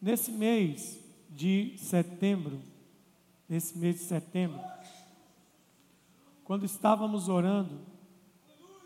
[0.00, 0.98] Nesse mês
[1.28, 2.62] de setembro,
[3.48, 4.60] nesse mês de setembro,
[6.44, 7.80] quando estávamos orando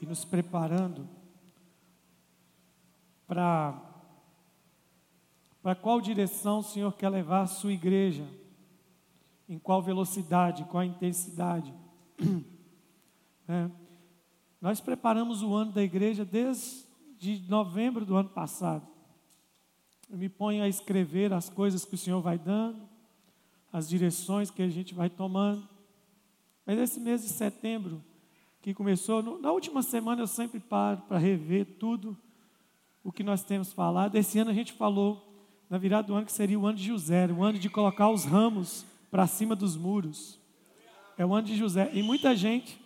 [0.01, 1.09] e nos preparando
[3.27, 3.81] para
[5.63, 8.29] para qual direção o Senhor quer levar a sua igreja,
[9.49, 11.73] em qual velocidade, qual intensidade.
[13.47, 13.71] É.
[14.59, 18.94] Nós preparamos o ano da igreja desde novembro do ano passado.
[20.11, 22.89] Eu me ponho a escrever as coisas que o Senhor vai dando,
[23.73, 25.67] as direções que a gente vai tomando.
[26.67, 28.03] Mas esse mês de setembro,
[28.63, 32.17] que começou, na última semana eu sempre paro para rever tudo
[33.03, 34.17] o que nós temos falado.
[34.17, 35.35] Esse ano a gente falou,
[35.69, 38.25] na virada do ano, que seria o ano de José, o ano de colocar os
[38.25, 40.41] ramos para cima dos muros.
[41.19, 41.91] É o ano de José.
[41.93, 42.81] E muita gente,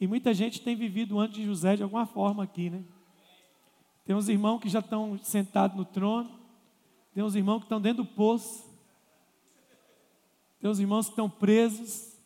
[0.00, 2.84] e muita gente tem vivido o ano de José de alguma forma aqui, né?
[4.04, 6.39] Tem uns irmãos que já estão sentados no trono,
[7.14, 8.64] tem uns irmãos que estão dentro do poço.
[10.60, 12.16] Tem uns irmãos que estão presos.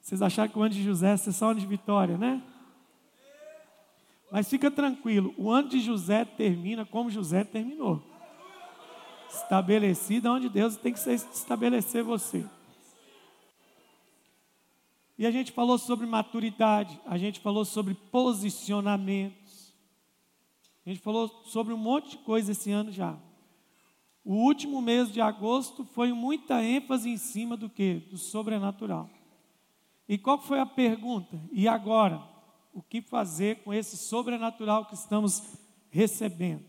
[0.00, 2.42] Vocês acharam que o ano de José é só ano de vitória, né?
[4.30, 8.00] Mas fica tranquilo, o ano de José termina como José terminou.
[9.28, 12.46] Estabelecido onde Deus tem que estabelecer você.
[15.18, 19.74] E a gente falou sobre maturidade, a gente falou sobre posicionamentos.
[20.86, 23.18] A gente falou sobre um monte de coisa esse ano já.
[24.24, 27.94] O último mês de agosto foi muita ênfase em cima do que?
[28.10, 29.08] Do sobrenatural.
[30.08, 31.40] E qual foi a pergunta?
[31.52, 32.22] E agora?
[32.72, 36.64] O que fazer com esse sobrenatural que estamos recebendo?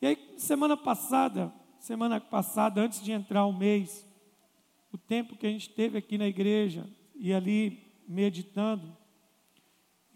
[0.00, 4.04] E aí, semana passada, semana passada, antes de entrar o mês,
[4.92, 8.96] o tempo que a gente teve aqui na igreja e ali meditando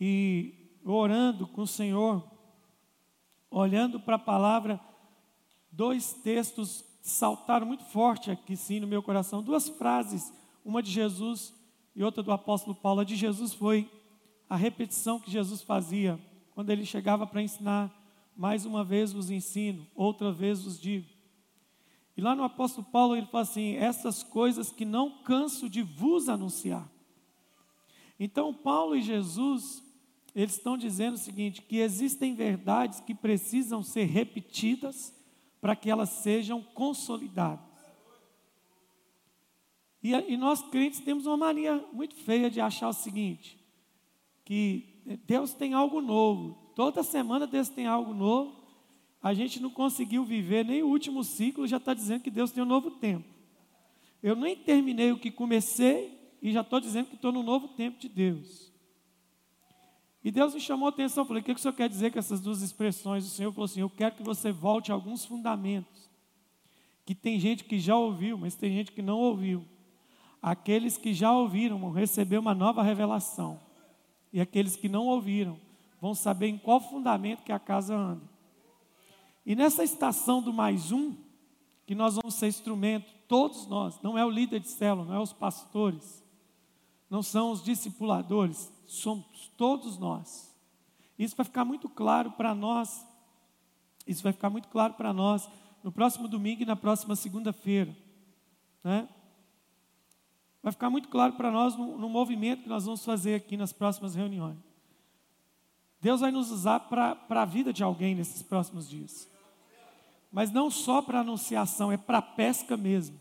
[0.01, 2.29] e orando com o Senhor,
[3.51, 4.81] olhando para a palavra
[5.77, 10.33] dois textos saltaram muito forte aqui sim no meu coração, duas frases,
[10.65, 11.55] uma de Jesus
[11.95, 13.01] e outra do apóstolo Paulo.
[13.01, 13.89] A de Jesus foi
[14.49, 16.19] a repetição que Jesus fazia
[16.55, 17.95] quando ele chegava para ensinar,
[18.35, 21.07] mais uma vez vos ensino, outra vez vos digo.
[22.17, 26.31] E lá no apóstolo Paulo ele fala assim: essas coisas que não canso de vos
[26.31, 26.91] anunciar.
[28.19, 29.83] Então Paulo e Jesus,
[30.35, 35.15] eles estão dizendo o seguinte: que existem verdades que precisam ser repetidas
[35.61, 37.65] para que elas sejam consolidadas.
[40.03, 43.59] E, e nós crentes temos uma mania muito feia de achar o seguinte:
[44.45, 48.57] que Deus tem algo novo, toda semana Deus tem algo novo,
[49.23, 52.63] a gente não conseguiu viver nem o último ciclo, já está dizendo que Deus tem
[52.63, 53.29] um novo tempo.
[54.23, 57.99] Eu nem terminei o que comecei e já estou dizendo que estou no novo tempo
[57.99, 58.73] de Deus.
[60.27, 62.41] E Deus me chamou a atenção, falei, o que o Senhor quer dizer com essas
[62.41, 63.25] duas expressões?
[63.25, 66.11] O Senhor falou assim, eu quero que você volte a alguns fundamentos,
[67.05, 69.65] que tem gente que já ouviu, mas tem gente que não ouviu.
[70.43, 73.61] Aqueles que já ouviram vão receber uma nova revelação,
[74.33, 75.61] e aqueles que não ouviram
[76.01, 78.29] vão saber em qual fundamento que a casa anda.
[79.47, 81.15] E nessa estação do mais um,
[81.87, 85.21] que nós vamos ser instrumento, todos nós, não é o líder de célula, não é
[85.21, 86.21] os pastores,
[87.09, 90.55] não são os discipuladores, somos todos nós.
[91.19, 93.07] Isso vai ficar muito claro para nós.
[94.07, 95.49] Isso vai ficar muito claro para nós
[95.83, 97.97] no próximo domingo e na próxima segunda-feira.
[98.83, 99.09] Né?
[100.63, 103.73] Vai ficar muito claro para nós no, no, movimento que nós vamos fazer aqui nas
[103.73, 104.59] próximas reuniões.
[106.01, 109.29] Deus vai nos usar para a vida de alguém nesses próximos dias.
[110.31, 113.17] Mas não só para anunciação, é para pesca mesmo.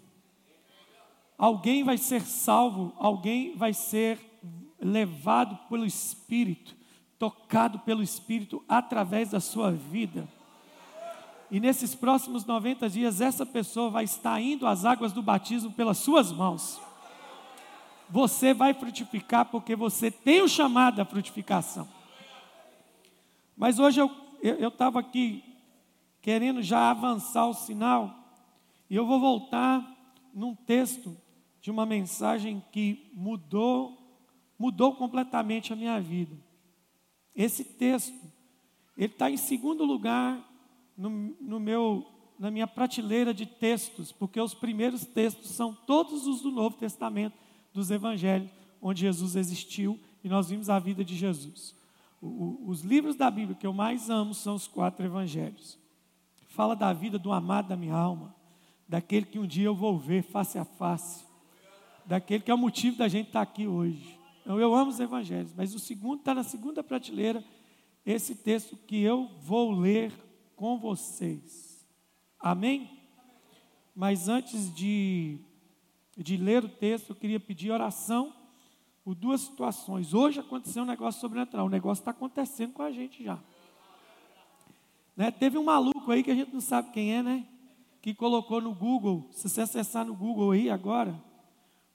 [1.37, 4.19] Alguém vai ser salvo, alguém vai ser
[4.79, 6.75] levado pelo Espírito,
[7.17, 10.27] tocado pelo Espírito através da sua vida.
[11.49, 15.97] E nesses próximos 90 dias, essa pessoa vai estar indo às águas do batismo pelas
[15.99, 16.81] suas mãos.
[18.09, 21.87] Você vai frutificar porque você tem o chamado da frutificação.
[23.55, 25.43] Mas hoje eu estava aqui
[26.21, 28.11] querendo já avançar o sinal,
[28.89, 29.87] e eu vou voltar
[30.33, 31.15] num texto
[31.61, 34.04] de uma mensagem que mudou
[34.57, 36.35] mudou completamente a minha vida.
[37.35, 38.15] Esse texto,
[38.97, 40.41] ele está em segundo lugar
[40.97, 41.09] no,
[41.41, 42.05] no meu,
[42.39, 47.37] na minha prateleira de textos, porque os primeiros textos são todos os do Novo Testamento,
[47.73, 48.49] dos Evangelhos,
[48.81, 51.75] onde Jesus existiu e nós vimos a vida de Jesus.
[52.21, 55.77] O, o, os livros da Bíblia que eu mais amo são os quatro Evangelhos.
[56.47, 58.33] Fala da vida do amado da minha alma,
[58.87, 61.25] daquele que um dia eu vou ver face a face,
[62.05, 64.17] daquele que é o motivo da gente estar aqui hoje.
[64.45, 67.43] Então, eu amo os evangelhos, mas o segundo está na segunda prateleira,
[68.05, 70.13] esse texto que eu vou ler
[70.55, 71.83] com vocês.
[72.39, 72.87] Amém?
[73.95, 75.39] Mas antes de,
[76.15, 78.35] de ler o texto, eu queria pedir oração
[79.03, 80.13] por duas situações.
[80.13, 83.39] Hoje aconteceu um negócio sobrenatural, o negócio está acontecendo com a gente já.
[85.17, 85.31] Né?
[85.31, 87.47] Teve um maluco aí que a gente não sabe quem é, né?
[87.99, 91.19] Que colocou no Google, se você acessar no Google aí agora,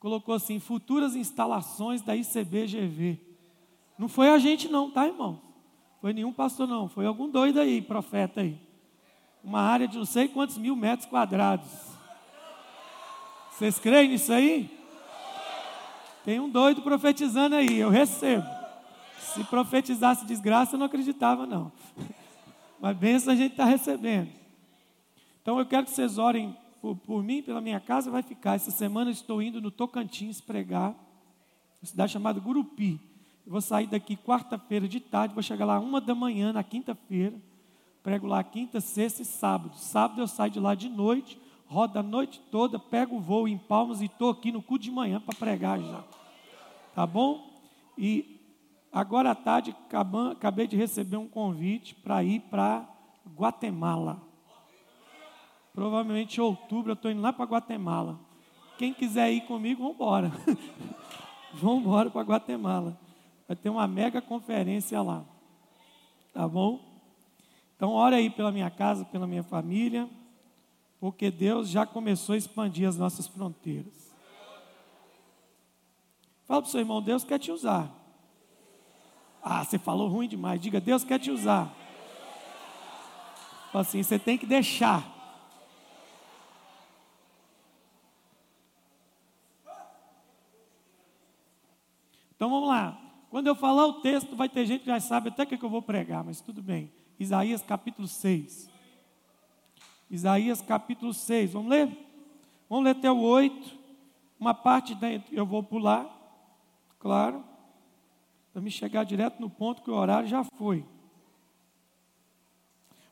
[0.00, 3.20] colocou assim: futuras instalações da ICBGV.
[3.96, 5.40] Não foi a gente, não, tá, irmão?
[6.00, 6.88] Foi nenhum pastor, não.
[6.88, 8.58] Foi algum doido aí, profeta aí.
[9.44, 11.68] Uma área de não sei quantos mil metros quadrados.
[13.50, 14.70] Vocês creem nisso aí?
[16.24, 18.46] Tem um doido profetizando aí, eu recebo.
[19.18, 21.70] Se profetizasse desgraça, eu não acreditava, não.
[22.80, 24.30] Mas benção a gente está recebendo.
[25.42, 28.54] Então eu quero que vocês orem por, por mim, pela minha casa, vai ficar.
[28.54, 30.90] Essa semana estou indo no Tocantins pregar,
[31.80, 33.00] uma cidade chamada Gurupi.
[33.46, 37.40] Eu vou sair daqui quarta-feira de tarde, vou chegar lá uma da manhã na quinta-feira.
[38.02, 39.76] Prego lá quinta, sexta e sábado.
[39.76, 43.58] Sábado eu saio de lá de noite, rodo a noite toda, pego o voo em
[43.58, 46.04] Palmas e estou aqui no cu de manhã para pregar já.
[46.94, 47.50] Tá bom?
[47.96, 48.40] E
[48.90, 49.76] agora à tarde
[50.30, 52.88] acabei de receber um convite para ir para
[53.36, 54.29] Guatemala.
[55.80, 58.20] Provavelmente em outubro eu estou indo lá para Guatemala.
[58.76, 60.30] Quem quiser ir comigo, vamos embora.
[61.54, 63.00] vamos embora para Guatemala.
[63.48, 65.24] Vai ter uma mega conferência lá.
[66.34, 66.80] Tá bom?
[67.74, 70.06] Então, ora aí pela minha casa, pela minha família,
[71.00, 74.12] porque Deus já começou a expandir as nossas fronteiras.
[76.44, 77.90] Fala para o seu irmão, Deus quer te usar.
[79.42, 80.60] Ah, você falou ruim demais.
[80.60, 81.74] Diga, Deus quer te usar.
[83.72, 85.16] Fala assim, você tem que deixar.
[92.40, 92.98] Então vamos lá.
[93.40, 95.70] Quando eu falar o texto, vai ter gente que já sabe até o que eu
[95.70, 96.92] vou pregar, mas tudo bem.
[97.18, 98.70] Isaías capítulo 6.
[100.10, 101.54] Isaías capítulo 6.
[101.54, 101.88] Vamos ler?
[102.68, 103.78] Vamos ler até o 8.
[104.38, 106.06] Uma parte dentro eu vou pular,
[106.98, 107.42] claro,
[108.52, 110.84] para me chegar direto no ponto que o horário já foi.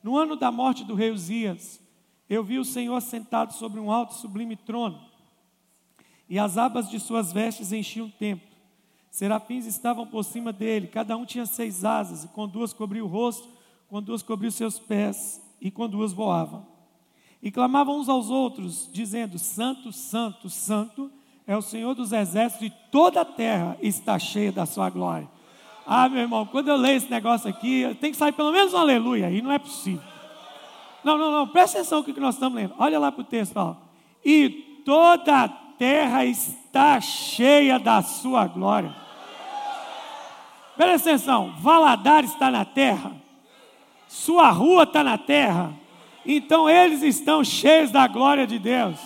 [0.03, 1.81] No ano da morte do rei Uzias,
[2.29, 5.01] eu vi o Senhor sentado sobre um alto e sublime trono,
[6.29, 8.48] e as abas de suas vestes enchiam o templo.
[9.11, 13.09] Serafins estavam por cima dele, cada um tinha seis asas, e com duas cobriu o
[13.09, 13.49] rosto,
[13.89, 16.67] com duas cobriu seus pés, e com duas voavam.
[17.43, 21.11] E clamavam uns aos outros, dizendo: Santo, Santo, Santo
[21.47, 25.29] é o Senhor dos exércitos, e toda a terra está cheia da sua glória.
[25.87, 28.77] Ah, meu irmão, quando eu leio esse negócio aqui, tem que sair pelo menos um
[28.77, 30.03] aleluia, e não é possível.
[31.03, 32.75] Não, não, não, presta atenção no que nós estamos lendo.
[32.79, 33.77] Olha lá para o texto.
[34.25, 38.95] E toda a terra está cheia da sua glória.
[40.77, 43.13] Presta atenção, Valadar está na terra,
[44.07, 45.73] sua rua está na terra,
[46.25, 48.99] então eles estão cheios da glória de Deus.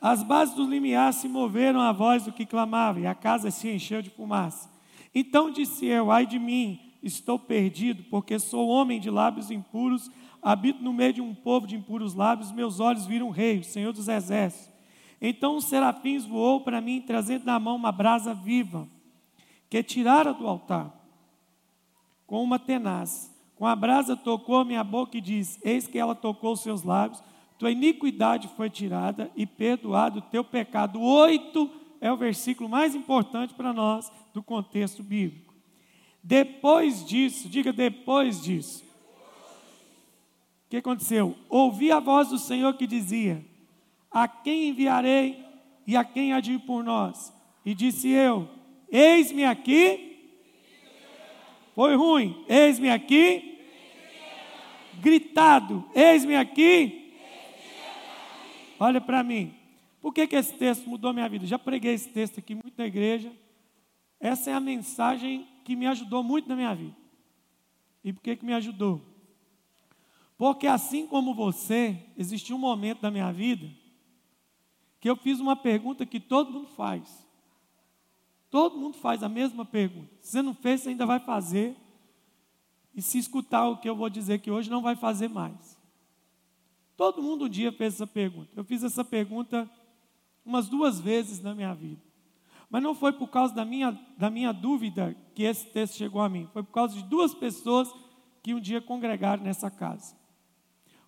[0.00, 3.68] As bases do limiar se moveram à voz do que clamava, e a casa se
[3.68, 4.68] encheu de fumaça.
[5.14, 10.10] Então disse eu: Ai de mim, estou perdido, porque sou homem de lábios impuros
[10.42, 13.64] habito no meio de um povo de impuros lábios, meus olhos viram o rei, o
[13.64, 14.72] Senhor dos exércitos.
[15.20, 18.88] Então os serafins voou para mim, trazendo na mão uma brasa viva,
[19.70, 20.92] que tirara do altar,
[22.26, 23.30] com uma tenaz.
[23.54, 27.22] Com a brasa tocou minha boca e disse: Eis que ela tocou os seus lábios,
[27.56, 31.00] tua iniquidade foi tirada e perdoado o teu pecado.
[31.00, 31.70] Oito
[32.00, 35.54] é o versículo mais importante para nós do contexto bíblico.
[36.20, 38.84] Depois disso, diga depois disso,
[40.72, 41.36] que aconteceu?
[41.50, 43.44] Ouvi a voz do Senhor que dizia:
[44.10, 45.44] A quem enviarei
[45.86, 47.30] e a quem há de ir por nós?
[47.62, 48.48] E disse eu:
[48.90, 50.32] Eis-me aqui.
[51.74, 52.42] Foi ruim.
[52.48, 53.60] Eis-me aqui.
[54.98, 57.18] Gritado: Eis-me aqui.
[58.80, 59.54] Olha para mim.
[60.00, 61.44] Por que, que esse texto mudou minha vida?
[61.44, 63.30] Já preguei esse texto aqui muito na igreja.
[64.18, 66.96] Essa é a mensagem que me ajudou muito na minha vida.
[68.02, 69.11] E por que, que me ajudou?
[70.42, 73.70] Porque assim como você, existiu um momento da minha vida
[74.98, 77.24] que eu fiz uma pergunta que todo mundo faz.
[78.50, 80.12] Todo mundo faz a mesma pergunta.
[80.20, 81.76] Se você não fez, você ainda vai fazer.
[82.92, 85.80] E se escutar o que eu vou dizer que hoje, não vai fazer mais.
[86.96, 88.50] Todo mundo um dia fez essa pergunta.
[88.56, 89.70] Eu fiz essa pergunta
[90.44, 92.02] umas duas vezes na minha vida.
[92.68, 96.28] Mas não foi por causa da minha, da minha dúvida que esse texto chegou a
[96.28, 96.48] mim.
[96.52, 97.94] Foi por causa de duas pessoas
[98.42, 100.20] que um dia congregaram nessa casa.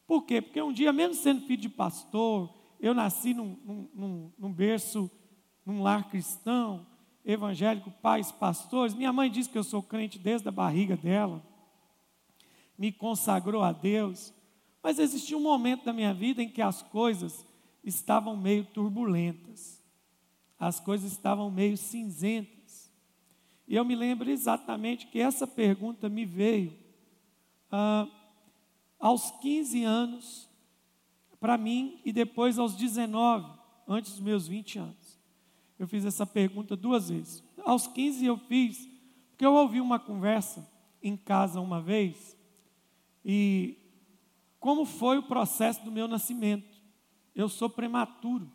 [0.06, 0.40] Por quê?
[0.42, 3.56] Porque um dia, mesmo sendo filho de pastor, eu nasci num,
[3.94, 5.10] num, num berço,
[5.64, 6.86] num lar cristão,
[7.24, 8.94] evangélico, pais, pastores.
[8.94, 11.42] Minha mãe diz que eu sou crente desde a barriga dela.
[12.76, 14.34] Me consagrou a Deus.
[14.82, 17.46] Mas existia um momento da minha vida em que as coisas
[17.82, 19.82] estavam meio turbulentas,
[20.58, 22.92] as coisas estavam meio cinzentas.
[23.66, 26.76] E eu me lembro exatamente que essa pergunta me veio
[27.70, 28.06] ah,
[29.04, 30.48] aos 15 anos,
[31.38, 33.46] para mim, e depois aos 19,
[33.86, 35.20] antes dos meus 20 anos.
[35.78, 37.44] Eu fiz essa pergunta duas vezes.
[37.66, 38.88] Aos 15 eu fiz,
[39.28, 40.66] porque eu ouvi uma conversa
[41.02, 42.34] em casa uma vez,
[43.22, 43.76] e
[44.58, 46.74] como foi o processo do meu nascimento.
[47.34, 48.50] Eu sou prematuro.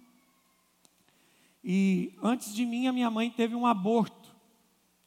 [1.63, 4.35] E antes de mim, a minha mãe teve um aborto.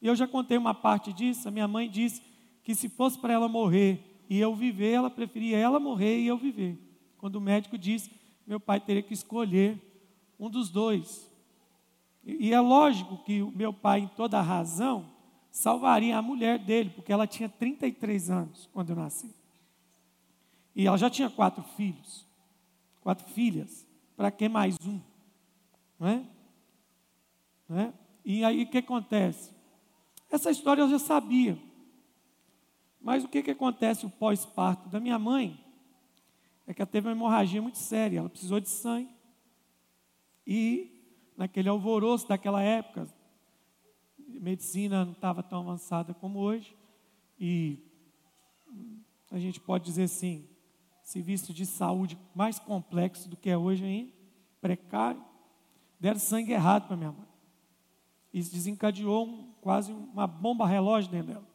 [0.00, 1.48] E eu já contei uma parte disso.
[1.48, 2.22] A minha mãe disse
[2.62, 6.38] que se fosse para ela morrer e eu viver, ela preferia ela morrer e eu
[6.38, 6.78] viver.
[7.18, 8.10] Quando o médico disse,
[8.46, 9.78] meu pai teria que escolher
[10.40, 11.30] um dos dois.
[12.24, 15.06] E é lógico que o meu pai, em toda razão,
[15.50, 19.36] salvaria a mulher dele, porque ela tinha 33 anos quando eu nasci.
[20.74, 22.26] E ela já tinha quatro filhos,
[23.02, 23.86] quatro filhas.
[24.16, 24.98] Para que mais um?
[26.00, 26.24] Não é?
[27.68, 27.92] Não é?
[28.24, 29.50] E aí o que acontece?
[30.30, 31.58] Essa história eu já sabia.
[33.02, 35.58] Mas o que, que acontece o pós-parto da minha mãe?
[36.66, 39.10] É que ela teve uma hemorragia muito séria, ela precisou de sangue.
[40.46, 43.08] E naquele alvoroço daquela época,
[44.18, 46.76] medicina não estava tão avançada como hoje.
[47.38, 47.78] E
[49.30, 50.48] a gente pode dizer assim,
[51.02, 54.12] serviço de saúde mais complexo do que é hoje ainda,
[54.60, 55.22] precário,
[55.98, 57.26] deram sangue errado para minha mãe.
[58.32, 61.51] Isso desencadeou um, quase uma bomba relógio dentro dela.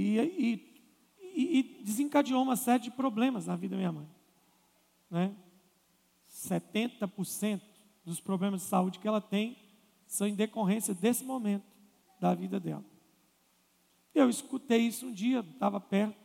[0.00, 0.62] E,
[1.34, 4.08] e, e, desencadeou uma série de problemas na vida da minha mãe.
[5.10, 5.34] Né?
[6.30, 7.60] 70%
[8.04, 9.58] dos problemas de saúde que ela tem
[10.06, 11.64] são em decorrência desse momento
[12.20, 12.84] da vida dela.
[14.14, 16.16] Eu escutei isso um dia, estava perto.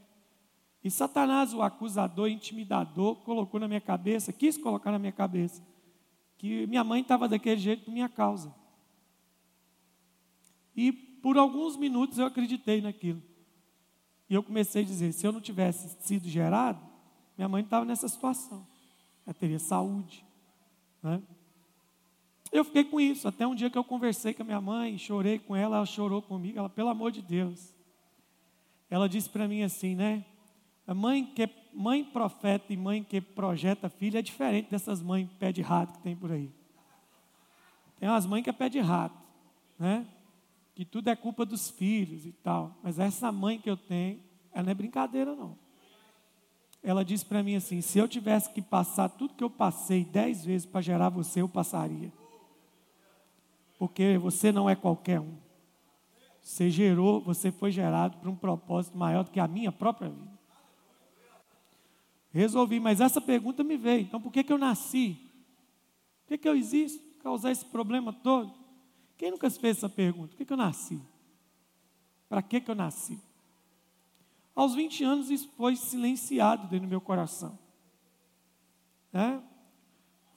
[0.84, 5.66] E Satanás, o acusador, intimidador, colocou na minha cabeça, quis colocar na minha cabeça,
[6.38, 8.54] que minha mãe estava daquele jeito por minha causa.
[10.76, 13.33] E por alguns minutos eu acreditei naquilo.
[14.30, 16.80] E eu comecei a dizer: se eu não tivesse sido gerado,
[17.38, 18.66] minha mãe estava nessa situação.
[19.26, 20.26] Ela teria saúde.
[21.02, 21.22] Né?
[22.52, 25.40] Eu fiquei com isso, até um dia que eu conversei com a minha mãe, chorei
[25.40, 27.74] com ela, ela chorou comigo, ela, pelo amor de Deus.
[28.90, 30.24] Ela disse para mim assim, né?
[30.86, 35.52] A mãe que mãe profeta e mãe que projeta filho é diferente dessas mães pé
[35.52, 36.52] de rato que tem por aí.
[38.00, 39.18] Tem umas mães que é pé de rato,
[39.80, 40.06] né?
[40.74, 42.78] Que tudo é culpa dos filhos e tal.
[42.82, 44.20] Mas essa mãe que eu tenho,
[44.52, 45.58] ela não é brincadeira não.
[46.82, 50.44] Ela disse para mim assim: se eu tivesse que passar tudo que eu passei dez
[50.44, 52.12] vezes para gerar você, eu passaria.
[53.80, 55.38] Porque você não é qualquer um.
[56.42, 60.34] Você gerou, você foi gerado para um propósito maior do que a minha própria vida.
[62.32, 64.02] Resolvi, mas essa pergunta me veio.
[64.02, 65.18] Então, por que, que eu nasci?
[66.22, 67.02] Por que, que eu existo?
[67.22, 68.63] Causar esse problema todo?
[69.24, 70.32] Quem nunca fez essa pergunta?
[70.32, 71.02] Por que, que eu nasci?
[72.28, 73.18] Para que, que eu nasci?
[74.54, 77.58] Aos 20 anos, isso foi silenciado dentro do meu coração.
[79.14, 79.40] É?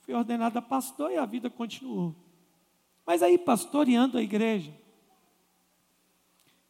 [0.03, 2.15] Fui ordenado a pastor e a vida continuou.
[3.05, 4.73] Mas aí, pastoreando a igreja,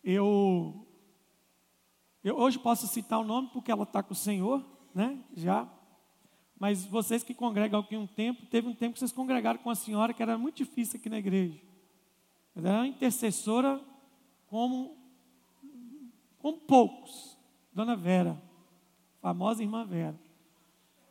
[0.02, 0.86] eu,
[2.24, 5.22] eu hoje posso citar o nome porque ela está com o Senhor, né?
[5.34, 5.68] Já.
[6.58, 9.74] Mas vocês que congregam aqui um tempo, teve um tempo que vocês congregaram com a
[9.74, 11.75] senhora que era muito difícil aqui na igreja.
[12.56, 13.80] Ela era intercessora
[14.46, 14.96] como,
[16.38, 17.36] como poucos.
[17.72, 18.40] Dona Vera,
[19.20, 20.18] famosa irmã Vera.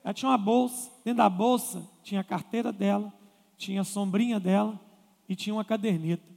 [0.04, 3.14] Ela tinha uma bolsa, dentro da bolsa tinha a carteira dela,
[3.56, 4.80] tinha a sombrinha dela
[5.30, 6.36] e tinha uma caderneta.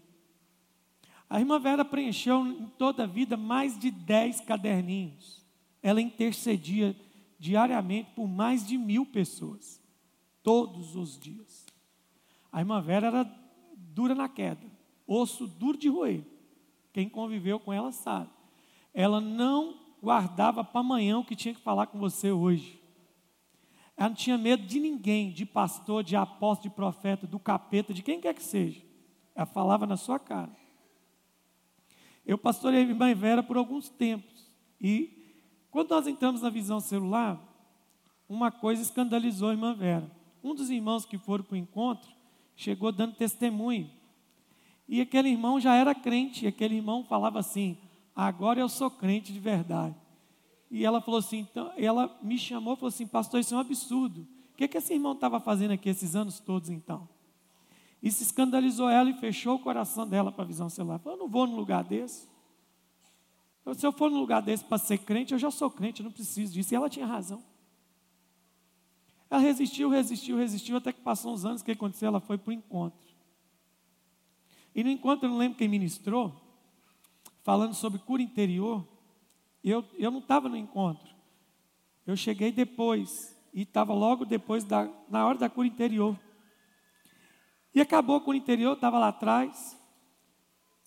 [1.31, 5.45] A irmã Vera preencheu em toda a vida mais de dez caderninhos.
[5.83, 6.95] Ela intercedia
[7.39, 9.81] diariamente por mais de mil pessoas,
[10.43, 11.67] todos os dias.
[12.51, 13.39] A irmã Vera era
[13.77, 14.78] dura na queda,
[15.09, 16.23] osso duro de roer.
[16.93, 18.31] Quem conviveu com ela sabe.
[18.93, 22.79] Ela não guardava para amanhã o que tinha que falar com você hoje.
[23.97, 28.03] Ela não tinha medo de ninguém, de pastor, de apóstolo, de profeta, do capeta, de
[28.03, 28.81] quem quer que seja.
[29.35, 30.55] Ela falava na sua cara.
[32.25, 34.49] Eu pastorei a irmã Vera por alguns tempos.
[34.81, 35.35] E
[35.71, 37.43] quando nós entramos na visão celular,
[38.29, 40.11] uma coisa escandalizou a irmã Vera.
[40.45, 42.11] Um dos irmãos que foram para o encontro
[42.55, 43.91] chegou dando testemunho.
[44.89, 47.77] E aquele irmão já era crente, e aquele irmão falava assim:
[48.17, 49.95] agora eu sou crente de verdade.
[50.71, 53.61] E ela falou assim, então, ela me chamou e falou assim, pastor, isso é um
[53.61, 54.27] absurdo.
[54.53, 57.09] O que, que esse irmão estava fazendo aqui esses anos todos então?
[58.03, 60.99] Isso escandalizou ela e fechou o coração dela para a visão celular.
[60.99, 62.29] Falou, eu não vou num lugar desse.
[63.75, 66.13] Se eu for num lugar desse para ser crente, eu já sou crente, eu não
[66.13, 66.73] preciso disso.
[66.73, 67.43] E ela tinha razão.
[69.31, 72.09] Ela resistiu, resistiu, resistiu, até que passou uns anos, o que aconteceu?
[72.09, 73.08] Ela foi para o encontro.
[74.79, 76.33] E no encontro, eu não lembro quem ministrou,
[77.43, 78.87] falando sobre cura interior.
[79.65, 81.13] Eu, eu não estava no encontro.
[82.07, 83.37] Eu cheguei depois.
[83.53, 86.17] E estava logo depois, da, na hora da cura interior.
[87.75, 89.77] E acabou a cura interior, estava lá atrás.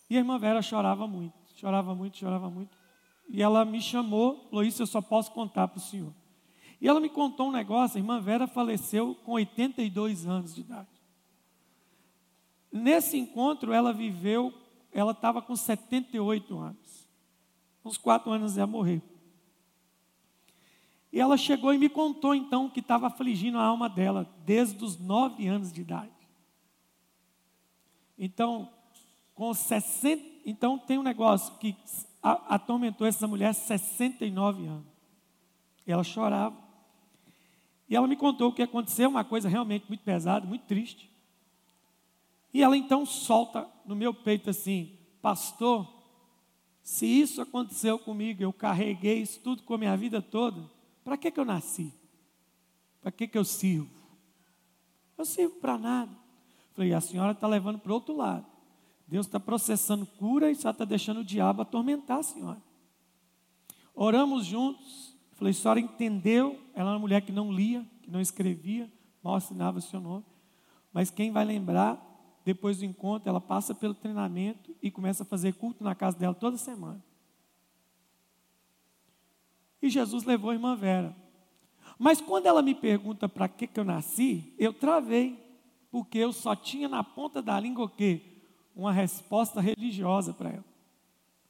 [0.10, 2.78] E a irmã Vera chorava muito, chorava muito, chorava muito.
[3.28, 6.14] E ela me chamou, Isso eu só posso contar para o senhor.
[6.80, 11.01] E ela me contou um negócio: a irmã Vera faleceu com 82 anos de idade.
[12.72, 14.54] Nesse encontro, ela viveu,
[14.92, 17.10] ela estava com 78 anos.
[17.84, 19.02] Uns quatro anos ia morrer.
[21.12, 24.98] E ela chegou e me contou então que estava afligindo a alma dela desde os
[24.98, 26.12] nove anos de idade.
[28.18, 28.72] Então,
[29.34, 31.76] com 60, então tem um negócio que
[32.22, 34.86] atormentou essa mulher 69 anos.
[35.86, 36.56] Ela chorava.
[37.90, 41.11] E ela me contou o que aconteceu, uma coisa realmente muito pesada, muito triste.
[42.54, 45.88] E ela então solta no meu peito assim: Pastor,
[46.82, 50.70] se isso aconteceu comigo, eu carreguei isso tudo com a minha vida toda,
[51.04, 51.94] para que, que eu nasci?
[53.02, 53.90] Para que, que eu sirvo?
[55.18, 56.12] Eu sirvo para nada.
[56.74, 58.46] Falei, a senhora está levando para o outro lado.
[59.08, 62.62] Deus está processando cura e só está deixando o diabo atormentar a senhora.
[63.94, 65.16] Oramos juntos.
[65.34, 66.60] Falei, a senhora entendeu?
[66.74, 68.92] Ela era uma mulher que não lia, que não escrevia,
[69.22, 70.26] mal assinava o seu nome.
[70.94, 72.00] Mas quem vai lembrar
[72.44, 76.34] depois do encontro, ela passa pelo treinamento e começa a fazer culto na casa dela
[76.34, 77.04] toda semana.
[79.82, 81.16] E Jesus levou a irmã Vera.
[81.98, 85.40] Mas quando ela me pergunta para que, que eu nasci, eu travei,
[85.92, 88.22] porque eu só tinha na ponta da língua o quê?
[88.76, 90.66] Uma resposta religiosa para ela.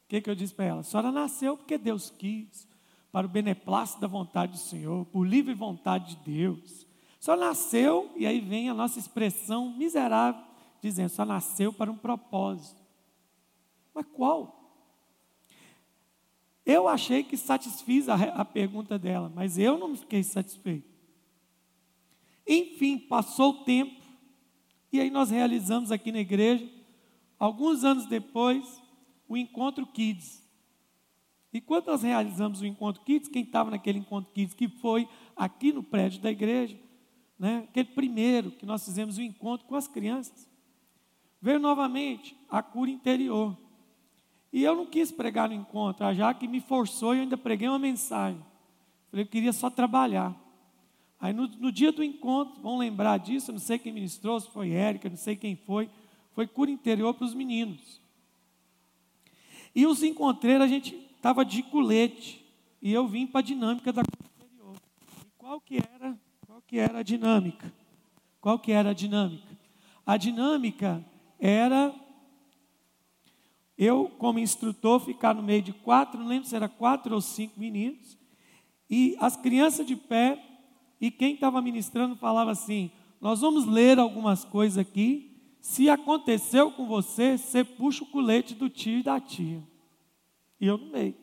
[0.06, 0.80] O que, que eu disse para ela?
[0.82, 2.68] A senhora nasceu porque Deus quis,
[3.12, 6.86] para o beneplácito da vontade do Senhor, por livre vontade de Deus.
[7.20, 10.42] Só nasceu, e aí vem a nossa expressão miserável,
[10.82, 12.82] dizendo: só nasceu para um propósito.
[13.94, 14.60] Mas qual?
[16.66, 20.90] Eu achei que satisfiz a, a pergunta dela, mas eu não fiquei satisfeito.
[22.48, 24.02] Enfim, passou o tempo,
[24.92, 26.70] e aí nós realizamos aqui na igreja,
[27.40, 28.82] alguns anos depois,
[29.28, 30.42] o Encontro Kids.
[31.54, 35.72] E quando nós realizamos o Encontro Kids, quem estava naquele Encontro Kids, que foi aqui
[35.72, 36.80] no prédio da igreja,
[37.38, 40.48] né, aquele primeiro que nós fizemos o encontro com as crianças,
[41.42, 43.58] Veio novamente a cura interior.
[44.54, 47.68] E eu não quis pregar no encontro, a Jaque me forçou e eu ainda preguei
[47.68, 48.40] uma mensagem.
[49.10, 50.36] Falei, eu queria só trabalhar.
[51.20, 54.72] Aí no, no dia do encontro, vão lembrar disso, não sei quem ministrou, se foi
[54.72, 55.90] Érica, não sei quem foi,
[56.34, 58.02] foi cura interior para os meninos.
[59.74, 62.46] E os encontrei, a gente estava de colete,
[62.82, 64.76] e eu vim para a dinâmica da cura interior.
[65.22, 67.72] E qual que era, qual que era a dinâmica?
[68.42, 69.58] Qual que era a dinâmica?
[70.06, 71.06] A dinâmica
[71.42, 71.94] era
[73.76, 77.60] eu, como instrutor, ficar no meio de quatro, não lembro se era quatro ou cinco
[77.60, 78.16] meninos,
[78.88, 80.40] e as crianças de pé,
[81.00, 85.30] e quem estava ministrando falava assim: Nós vamos ler algumas coisas aqui.
[85.60, 89.64] Se aconteceu com você, você puxa o colete do tio e da tia.
[90.60, 91.16] E eu no meio.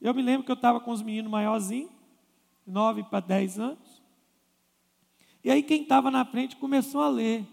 [0.00, 1.90] Eu me lembro que eu estava com os meninos maiorzinhos,
[2.66, 4.02] nove para dez anos.
[5.44, 7.46] E aí quem estava na frente começou a ler.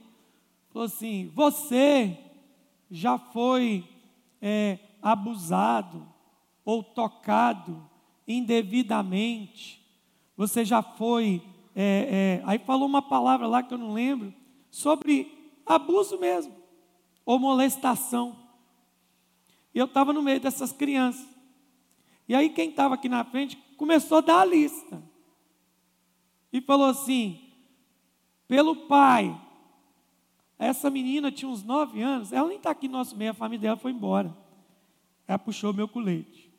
[0.71, 2.17] Falou assim: Você
[2.89, 3.87] já foi
[4.41, 6.07] é, abusado
[6.63, 7.89] ou tocado
[8.27, 9.83] indevidamente,
[10.37, 11.41] você já foi.
[11.75, 14.33] É, é, aí falou uma palavra lá que eu não lembro,
[14.69, 16.53] sobre abuso mesmo,
[17.25, 18.35] ou molestação.
[19.73, 21.27] E eu estava no meio dessas crianças.
[22.27, 25.01] E aí quem estava aqui na frente começou a dar a lista.
[26.51, 27.39] E falou assim:
[28.47, 29.39] pelo pai,
[30.59, 33.61] essa menina tinha uns nove anos, ela nem está aqui no nosso meio, a família
[33.61, 34.35] dela foi embora.
[35.25, 36.51] Ela puxou meu colete.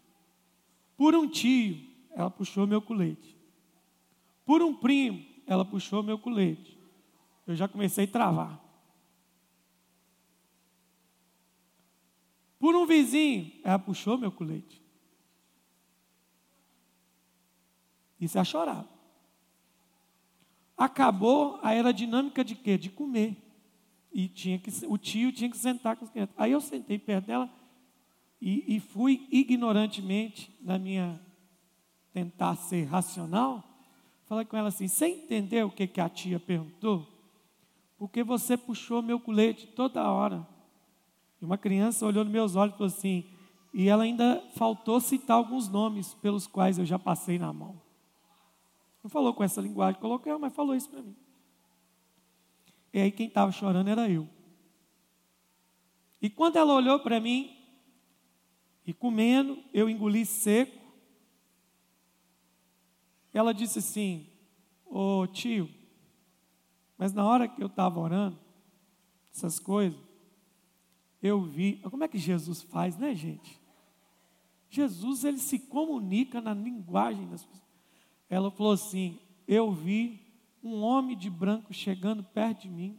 [0.97, 1.79] Por um tio,
[2.11, 3.37] ela puxou meu colete.
[4.47, 6.79] Por um primo, ela puxou meu colete.
[7.47, 8.61] Eu já comecei a travar.
[12.59, 14.81] Por um vizinho, ela puxou meu colete.
[18.19, 18.87] Isso é chorar.
[20.77, 22.79] Acabou a era dinâmica de quê?
[22.79, 23.50] De comer.
[24.13, 26.35] E tinha que, o tio tinha que sentar com as crianças.
[26.37, 27.51] Aí eu sentei perto dela
[28.41, 31.21] e, e fui ignorantemente, na minha
[32.13, 33.63] tentar ser racional,
[34.25, 37.07] falei com ela assim: Você entendeu o que, que a tia perguntou?
[37.99, 40.47] Porque você puxou meu colete toda hora.
[41.41, 43.25] E uma criança olhou nos meus olhos e falou assim:
[43.75, 47.81] E ela ainda faltou citar alguns nomes pelos quais eu já passei na mão.
[49.03, 51.15] Não falou com essa linguagem coloquial, mas falou isso para mim.
[52.93, 54.29] E aí quem estava chorando era eu.
[56.21, 57.57] E quando ela olhou para mim,
[58.87, 60.79] e comendo, eu engoli seco,
[63.33, 64.27] ela disse assim:
[64.85, 65.71] Ô tio,
[66.99, 68.39] mas na hora que eu estava orando,
[69.33, 69.99] essas coisas,
[71.23, 71.77] eu vi.
[71.77, 73.61] Como é que Jesus faz, né, gente?
[74.69, 77.71] Jesus, ele se comunica na linguagem das pessoas.
[78.29, 80.21] Ela falou assim: Eu vi
[80.63, 82.99] um homem de branco chegando perto de mim.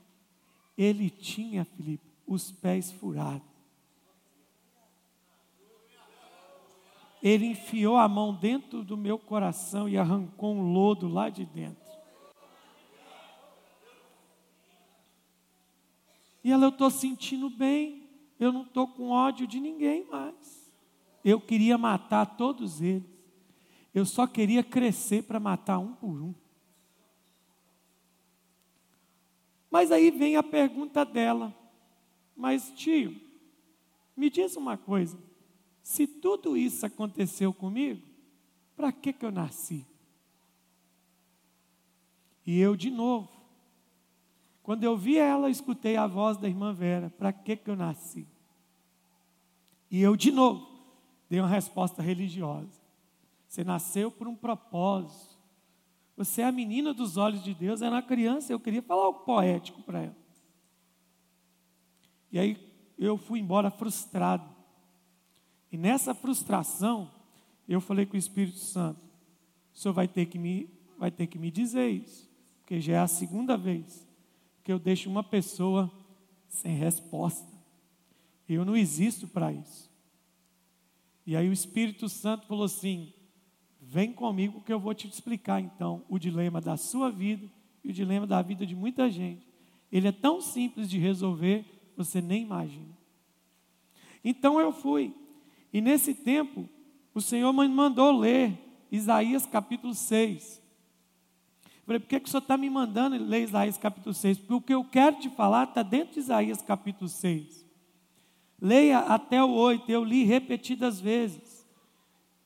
[0.78, 3.52] Ele tinha, Felipe, os pés furados.
[7.22, 11.92] Ele enfiou a mão dentro do meu coração e arrancou um lodo lá de dentro.
[16.44, 20.74] E ela, eu estou sentindo bem, eu não estou com ódio de ninguém mais.
[21.24, 23.08] Eu queria matar todos eles.
[23.94, 26.34] Eu só queria crescer para matar um por um.
[29.72, 31.56] Mas aí vem a pergunta dela:
[32.36, 33.16] Mas tio,
[34.16, 35.18] me diz uma coisa.
[35.82, 38.06] Se tudo isso aconteceu comigo,
[38.76, 39.88] para que, que eu nasci?
[42.46, 43.30] E eu de novo.
[44.62, 48.28] Quando eu vi ela, escutei a voz da irmã Vera: para que, que eu nasci?
[49.90, 50.70] E eu de novo
[51.30, 52.82] dei uma resposta religiosa.
[53.48, 55.31] Você nasceu por um propósito.
[56.16, 57.82] Você é a menina dos olhos de Deus.
[57.82, 60.18] Era uma criança, eu queria falar algo poético para ela.
[62.32, 64.50] E aí eu fui embora frustrado.
[65.72, 67.12] E nessa frustração,
[67.68, 69.02] eu falei com o Espírito Santo:
[69.74, 73.00] o senhor vai ter que me, vai ter que me dizer isso, porque já é
[73.00, 74.08] a segunda vez
[74.64, 75.92] que eu deixo uma pessoa
[76.48, 77.50] sem resposta.
[78.48, 79.90] Eu não existo para isso.
[81.26, 83.14] E aí o Espírito Santo falou assim:
[83.92, 87.46] vem comigo que eu vou te explicar então o dilema da sua vida
[87.84, 89.46] e o dilema da vida de muita gente.
[89.92, 91.66] Ele é tão simples de resolver,
[91.98, 92.98] você nem imagina.
[94.24, 95.14] Então eu fui.
[95.74, 96.70] E nesse tempo,
[97.14, 98.58] o Senhor me mandou ler
[98.90, 100.62] Isaías capítulo 6.
[101.86, 104.38] falei, por que, que o Senhor está me mandando ler Isaías capítulo 6?
[104.38, 107.66] Porque o que eu quero te falar está dentro de Isaías capítulo 6.
[108.58, 111.61] Leia até o 8, eu li repetidas vezes.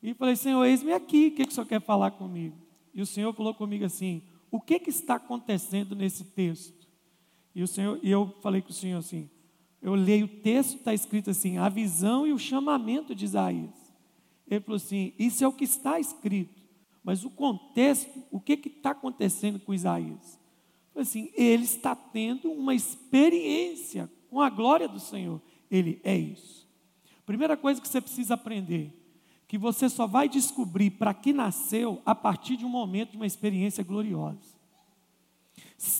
[0.06, 2.56] E falei, Senhor, eis-me aqui, o que, que o Senhor quer falar comigo?
[2.94, 6.88] E o Senhor falou comigo assim: o que, que está acontecendo nesse texto?
[7.56, 9.28] E, o Senhor, e eu falei com o Senhor assim:
[9.82, 13.74] eu leio o texto, está escrito assim: a visão e o chamamento de Isaías.
[14.48, 16.62] Ele falou assim: isso é o que está escrito,
[17.04, 20.40] mas o contexto, o que está acontecendo com Isaías?
[20.96, 25.42] Assim: ele está tendo uma experiência com a glória do Senhor.
[25.72, 26.70] Ele é isso.
[27.26, 28.94] Primeira coisa que você precisa aprender,
[29.48, 33.28] que você só vai descobrir para que nasceu a partir de um momento de uma
[33.28, 34.56] experiência gloriosa.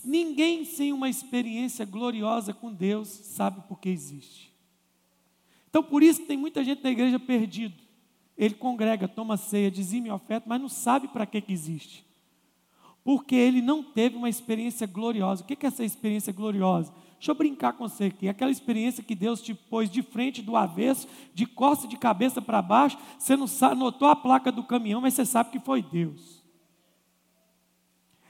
[0.04, 4.54] Ninguém sem uma experiência gloriosa com Deus sabe por que existe.
[5.70, 7.76] Então, por isso que tem muita gente na igreja perdido.
[8.38, 12.06] Ele congrega, toma ceia, dizime oferta, mas não sabe para que, que existe.
[13.04, 15.44] Porque ele não teve uma experiência gloriosa.
[15.44, 16.94] O que é essa experiência gloriosa?
[17.18, 18.28] Deixa eu brincar com você aqui.
[18.28, 22.62] Aquela experiência que Deus te pôs de frente, do avesso, de costa, de cabeça para
[22.62, 22.98] baixo.
[23.18, 26.44] Você não sabe, notou a placa do caminhão, mas você sabe que foi Deus.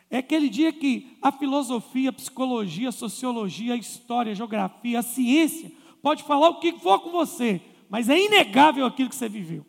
[0.09, 5.03] É aquele dia que a filosofia, a psicologia, a sociologia, a história, a geografia, a
[5.03, 5.71] ciência
[6.01, 9.65] pode falar o que for com você, mas é inegável aquilo que você viveu.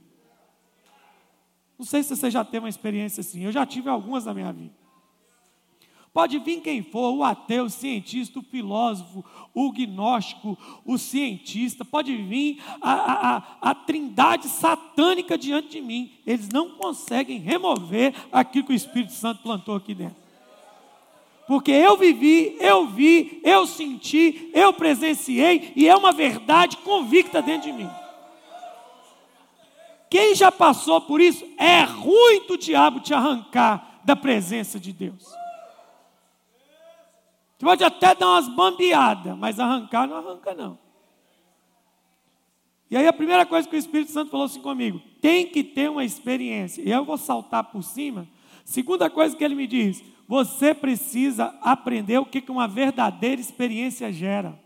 [1.79, 4.53] Não sei se você já teve uma experiência assim, eu já tive algumas na minha
[4.53, 4.76] vida.
[6.17, 12.17] Pode vir quem for, o ateu, o cientista, o filósofo, o gnóstico, o cientista, pode
[12.17, 16.11] vir a, a, a, trindade satânica diante de mim.
[16.27, 20.17] Eles não conseguem remover aquilo que o Espírito Santo plantou aqui dentro
[21.47, 27.71] porque eu vivi, eu vi, eu senti, eu presenciei e é uma verdade convicta dentro
[27.71, 27.91] de mim.
[30.09, 35.46] Quem já passou por isso, é ruim do diabo te arrancar da presença de Deus.
[37.59, 40.79] Você pode até dar umas bambeadas, mas arrancar não arranca, não.
[42.91, 45.91] E aí a primeira coisa que o Espírito Santo falou assim comigo: tem que ter
[45.91, 46.83] uma experiência.
[46.83, 48.29] E eu vou saltar por cima.
[48.65, 54.59] Segunda coisa que ele me diz: você precisa aprender o que uma verdadeira experiência gera.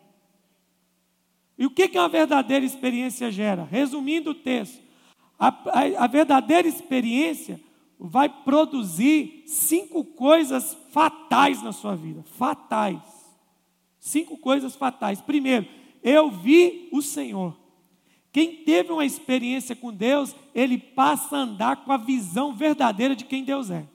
[1.57, 3.65] E o que uma verdadeira experiência gera?
[3.71, 4.83] Resumindo o texto,
[5.39, 7.61] a, a, a verdadeira experiência
[8.01, 12.23] vai produzir cinco coisas fatais na sua vida.
[12.23, 13.03] Fatais.
[13.99, 15.21] Cinco coisas fatais.
[15.21, 15.69] Primeiro,
[16.03, 17.55] eu vi o Senhor.
[18.33, 23.27] Quem teve uma experiência com Deus, ele passa a andar com a visão verdadeira de
[23.27, 23.87] quem Deus é.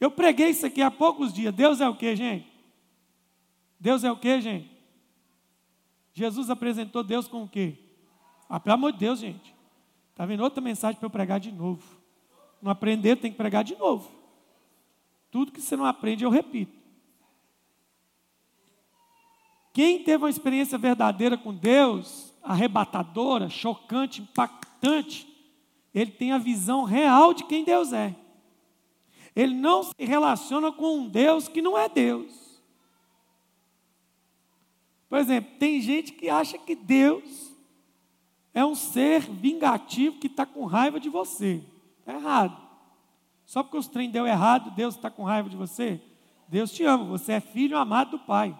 [0.00, 1.54] Eu preguei isso aqui há poucos dias.
[1.54, 2.46] Deus é o que, gente?
[3.78, 4.70] Deus é o que, gente?
[6.14, 7.76] Jesus apresentou Deus com o quê?
[8.48, 9.57] Ah, pelo amor de Deus, gente.
[10.18, 11.80] Está vendo outra mensagem para eu pregar de novo.
[12.60, 14.10] Não aprender, tem que pregar de novo.
[15.30, 16.76] Tudo que você não aprende, eu repito.
[19.72, 25.24] Quem teve uma experiência verdadeira com Deus, arrebatadora, chocante, impactante,
[25.94, 28.12] ele tem a visão real de quem Deus é.
[29.36, 32.60] Ele não se relaciona com um Deus que não é Deus.
[35.08, 37.47] Por exemplo, tem gente que acha que Deus
[38.58, 41.62] é um ser vingativo que está com raiva de você.
[42.00, 42.60] Está errado.
[43.46, 46.00] Só porque os trem deu errado, Deus está com raiva de você.
[46.48, 48.58] Deus te ama, você é filho amado do Pai.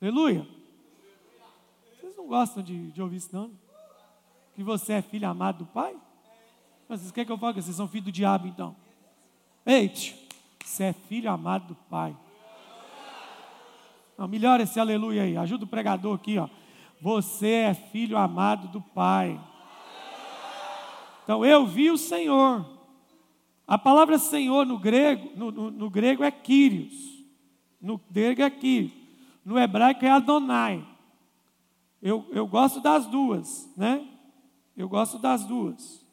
[0.00, 0.48] Aleluia.
[2.00, 3.50] Vocês não gostam de, de ouvir isso, não?
[4.54, 5.94] Que você é filho amado do Pai?
[6.88, 8.74] Mas vocês querem que eu fale que vocês são filho do diabo, então?
[9.66, 9.92] Ei,
[10.64, 12.16] você é filho amado do Pai.
[14.16, 15.36] Não, melhora esse aleluia aí.
[15.36, 16.48] Ajuda o pregador aqui, ó.
[17.00, 19.40] Você é filho amado do Pai.
[21.22, 22.66] Então eu vi o Senhor.
[23.66, 27.22] A palavra Senhor no grego, no, no, no grego é Kyrios.
[27.80, 28.92] No grego é Kyrios.
[29.44, 30.86] No hebraico é Adonai.
[32.00, 34.08] Eu, eu gosto das duas, né?
[34.76, 36.06] Eu gosto das duas.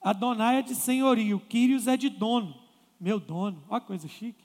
[0.00, 2.54] Adonai é de senhorio, Quírios é de dono,
[2.98, 3.62] meu dono.
[3.68, 4.44] Olha que coisa chique.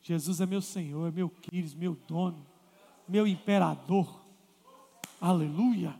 [0.00, 2.46] Jesus é meu Senhor, meu Quírios, meu dono,
[3.12, 4.22] meu imperador.
[5.20, 5.94] Aleluia.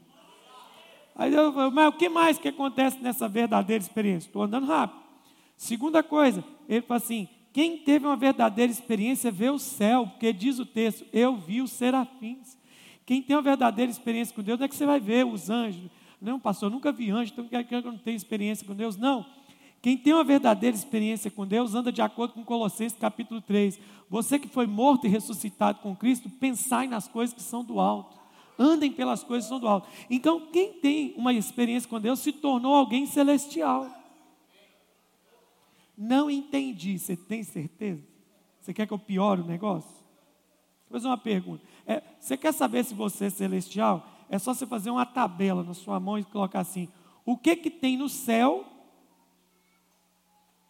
[1.14, 4.28] Aí eu falo, mas o que mais que acontece nessa verdadeira experiência?
[4.28, 5.02] Estou andando rápido.
[5.54, 10.58] Segunda coisa, ele fala assim: quem teve uma verdadeira experiência vê o céu, porque diz
[10.58, 12.56] o texto, eu vi os serafins.
[13.04, 16.40] Quem tem uma verdadeira experiência com Deus, é que você vai ver os anjos, não,
[16.40, 18.96] pastor, eu nunca vi anjo, então quer que eu não tenha experiência com Deus?
[18.96, 19.26] Não.
[19.82, 23.80] Quem tem uma verdadeira experiência com Deus anda de acordo com Colossenses capítulo 3.
[24.08, 28.16] Você que foi morto e ressuscitado com Cristo, pensai nas coisas que são do alto.
[28.56, 29.88] Andem pelas coisas que são do alto.
[30.08, 33.90] Então, quem tem uma experiência com Deus se tornou alguém celestial.
[35.98, 36.96] Não entendi.
[36.96, 38.06] Você tem certeza?
[38.60, 39.90] Você quer que eu piore o negócio?
[40.88, 41.64] Vou fazer uma pergunta.
[41.84, 44.06] É, você quer saber se você é celestial?
[44.30, 46.88] É só você fazer uma tabela na sua mão e colocar assim:
[47.24, 48.71] o que que tem no céu?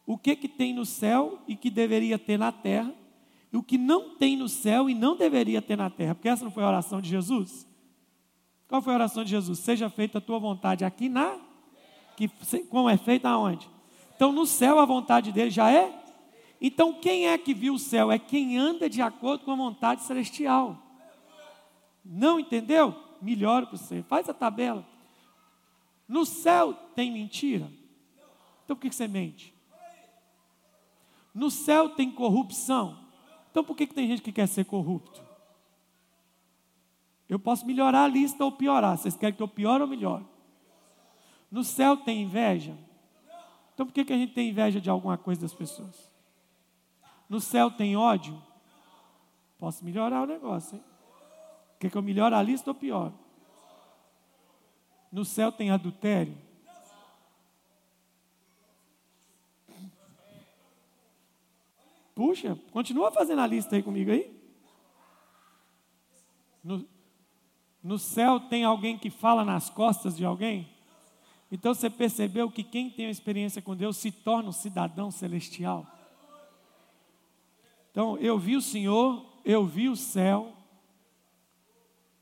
[0.06, 2.94] O que que tem no céu e que deveria ter na terra?
[3.52, 6.14] E o que não tem no céu e não deveria ter na terra?
[6.14, 7.66] Porque essa não foi a oração de Jesus?
[8.66, 9.58] Qual foi a oração de Jesus?
[9.58, 11.38] Seja feita a tua vontade aqui na
[12.16, 12.28] que
[12.68, 13.68] como é feita aonde?
[14.16, 16.02] Então no céu a vontade dele já é?
[16.60, 18.10] Então quem é que viu o céu?
[18.10, 20.78] É quem anda de acordo com a vontade celestial.
[22.04, 22.96] Não entendeu?
[23.22, 24.02] melhor para você.
[24.02, 24.86] Faz a tabela.
[26.08, 27.70] No céu tem mentira?
[28.64, 29.51] Então por que você mente?
[31.34, 32.98] No céu tem corrupção?
[33.50, 35.22] Então por que tem gente que quer ser corrupto?
[37.28, 38.98] Eu posso melhorar a lista ou piorar.
[38.98, 40.24] Vocês querem que eu piore ou melhore?
[41.50, 42.76] No céu tem inveja?
[43.74, 46.10] Então por que a gente tem inveja de alguma coisa das pessoas?
[47.28, 48.40] No céu tem ódio?
[49.58, 50.84] Posso melhorar o negócio, hein?
[51.78, 53.12] Quer que eu melhore a lista ou pior?
[55.10, 56.36] No céu tem adultério?
[62.32, 64.34] Puxa, continua fazendo a lista aí comigo aí.
[66.64, 66.88] No,
[67.82, 70.66] no céu tem alguém que fala nas costas de alguém?
[71.50, 75.86] Então você percebeu que quem tem experiência com Deus se torna um cidadão celestial?
[77.90, 80.54] Então, eu vi o Senhor, eu vi o céu,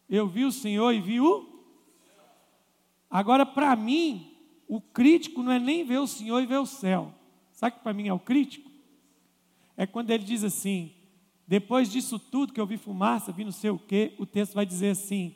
[0.09, 1.49] eu vi o Senhor e vi o.
[3.09, 7.15] Agora, para mim, o crítico não é nem ver o Senhor e ver o céu.
[7.53, 8.70] Sabe que para mim é o crítico?
[9.81, 10.93] É quando ele diz assim:
[11.49, 14.67] depois disso tudo que eu vi fumaça, vi não sei o quê, o texto vai
[14.67, 15.35] dizer assim,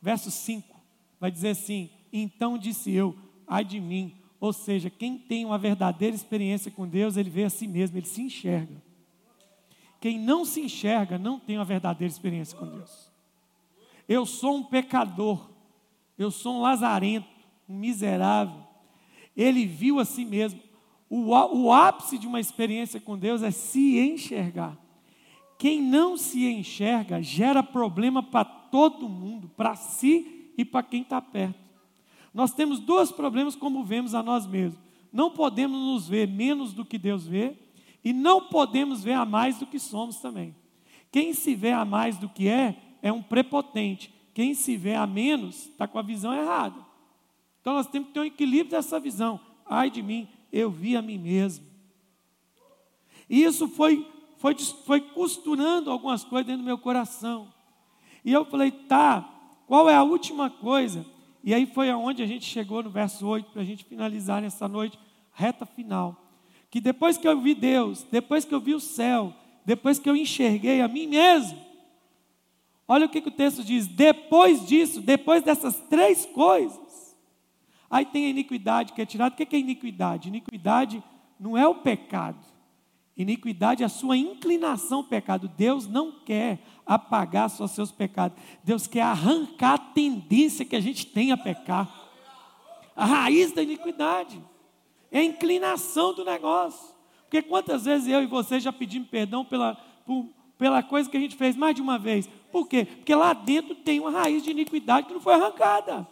[0.00, 0.74] verso 5,
[1.20, 3.14] vai dizer assim: então disse eu,
[3.46, 4.16] ai de mim.
[4.40, 8.06] Ou seja, quem tem uma verdadeira experiência com Deus, ele vê a si mesmo, ele
[8.06, 8.82] se enxerga.
[10.00, 13.10] Quem não se enxerga, não tem uma verdadeira experiência com Deus.
[14.08, 15.50] Eu sou um pecador,
[16.16, 17.28] eu sou um lazarento,
[17.68, 18.64] um miserável.
[19.36, 20.58] Ele viu a si mesmo.
[21.08, 24.78] O, o ápice de uma experiência com Deus é se enxergar.
[25.58, 31.20] Quem não se enxerga gera problema para todo mundo, para si e para quem está
[31.20, 31.58] perto.
[32.32, 34.80] Nós temos dois problemas como vemos a nós mesmos.
[35.12, 37.56] Não podemos nos ver menos do que Deus vê,
[38.04, 40.54] e não podemos ver a mais do que somos também.
[41.10, 44.12] Quem se vê a mais do que é, é um prepotente.
[44.34, 46.84] Quem se vê a menos, está com a visão errada.
[47.60, 49.40] Então nós temos que ter um equilíbrio dessa visão.
[49.64, 50.28] Ai de mim,
[50.60, 51.66] eu vi a mim mesmo.
[53.28, 54.54] E isso foi, foi,
[54.86, 57.52] foi costurando algumas coisas dentro do meu coração.
[58.24, 59.28] E eu falei, tá,
[59.66, 61.04] qual é a última coisa?
[61.42, 64.68] E aí foi aonde a gente chegou no verso 8, para a gente finalizar nessa
[64.68, 64.98] noite,
[65.32, 66.16] reta final.
[66.70, 70.16] Que depois que eu vi Deus, depois que eu vi o céu, depois que eu
[70.16, 71.58] enxerguei a mim mesmo,
[72.86, 76.83] olha o que, que o texto diz: depois disso, depois dessas três coisas,
[77.90, 79.34] Aí tem a iniquidade que é tirada.
[79.34, 80.28] O que é iniquidade?
[80.28, 81.02] Iniquidade
[81.38, 82.38] não é o pecado.
[83.16, 85.48] Iniquidade é a sua inclinação ao pecado.
[85.48, 88.36] Deus não quer apagar só seus pecados.
[88.64, 91.88] Deus quer arrancar a tendência que a gente tem a pecar.
[92.96, 94.42] A raiz da iniquidade
[95.12, 96.94] é a inclinação do negócio.
[97.22, 101.20] Porque quantas vezes eu e você já pedimos perdão pela, por, pela coisa que a
[101.20, 102.28] gente fez mais de uma vez?
[102.50, 102.84] Por quê?
[102.84, 106.06] Porque lá dentro tem uma raiz de iniquidade que não foi arrancada.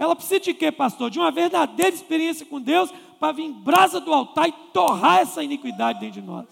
[0.00, 1.10] Ela precisa de quê, pastor?
[1.10, 5.44] De uma verdadeira experiência com Deus para vir em brasa do altar e torrar essa
[5.44, 6.48] iniquidade dentro de nós.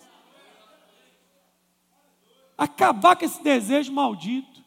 [2.59, 4.63] Acabar com esse desejo maldito,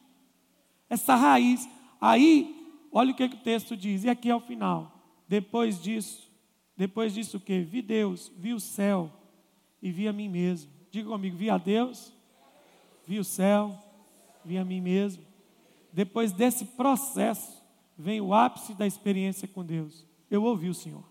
[0.89, 1.69] essa raiz.
[2.01, 4.91] Aí, olha o que, que o texto diz, e aqui é o final.
[5.27, 6.27] Depois disso,
[6.75, 7.59] depois disso o que?
[7.59, 9.11] Vi Deus, vi o céu
[9.79, 10.71] e vi a mim mesmo.
[10.89, 12.11] Diga comigo, vi a Deus,
[13.05, 13.77] vi o céu,
[14.43, 15.23] vi a mim mesmo.
[15.93, 17.60] Depois desse processo,
[18.01, 20.05] vem o ápice da experiência com Deus.
[20.29, 21.03] Eu ouvi o Senhor.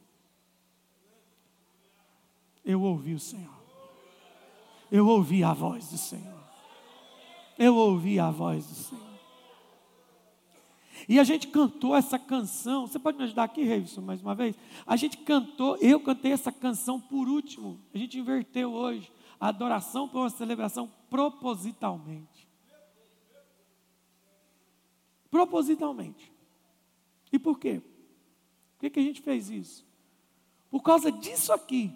[2.64, 3.60] Eu ouvi o Senhor.
[4.90, 6.40] Eu ouvi a voz do Senhor.
[7.56, 9.10] Eu ouvi a voz do Senhor.
[11.08, 12.86] E a gente cantou essa canção.
[12.86, 14.56] Você pode me ajudar aqui, Reivson, mais uma vez?
[14.86, 17.80] A gente cantou, eu cantei essa canção por último.
[17.94, 19.10] A gente inverteu hoje.
[19.38, 22.48] A adoração para uma celebração propositalmente.
[25.30, 26.39] Propositalmente.
[27.32, 27.80] E por quê?
[27.80, 29.86] Por que, que a gente fez isso?
[30.70, 31.92] Por causa disso aqui.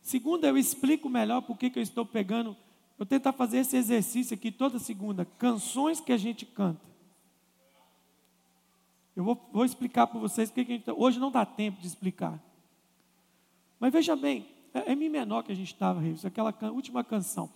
[0.00, 2.56] Segunda, eu explico melhor por que, que eu estou pegando.
[2.98, 5.24] Eu tentar fazer esse exercício aqui toda segunda.
[5.24, 6.90] Canções que a gente canta.
[9.14, 11.86] Eu vou, vou explicar para vocês porque que a gente, hoje não dá tempo de
[11.86, 12.42] explicar.
[13.78, 17.50] Mas veja bem, é, é Mi menor que a gente estava, aquela can, última canção.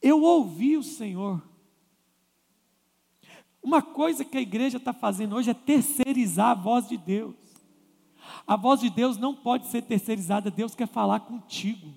[0.00, 1.42] Eu ouvi o Senhor
[3.66, 7.34] uma coisa que a igreja está fazendo hoje é terceirizar a voz de Deus.
[8.46, 11.92] A voz de Deus não pode ser terceirizada, Deus quer falar contigo.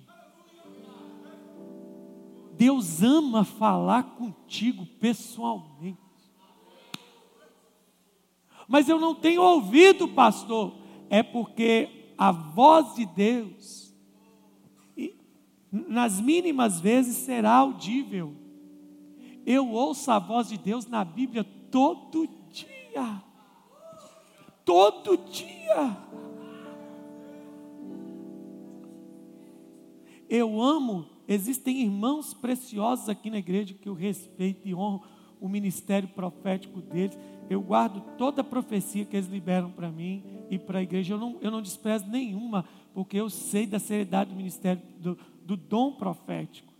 [2.54, 5.96] Deus ama falar contigo pessoalmente.
[8.66, 10.74] Mas eu não tenho ouvido, pastor.
[11.08, 13.94] É porque a voz de Deus,
[15.70, 18.34] nas mínimas vezes, será audível.
[19.46, 23.22] Eu ouço a voz de Deus na Bíblia todo dia.
[24.64, 25.96] Todo dia.
[30.28, 35.02] Eu amo, existem irmãos preciosos aqui na igreja que eu respeito e honro
[35.40, 37.18] o ministério profético deles.
[37.48, 41.14] Eu guardo toda a profecia que eles liberam para mim e para a igreja.
[41.14, 45.56] Eu não, eu não desprezo nenhuma, porque eu sei da seriedade do ministério, do, do
[45.56, 46.72] dom profético.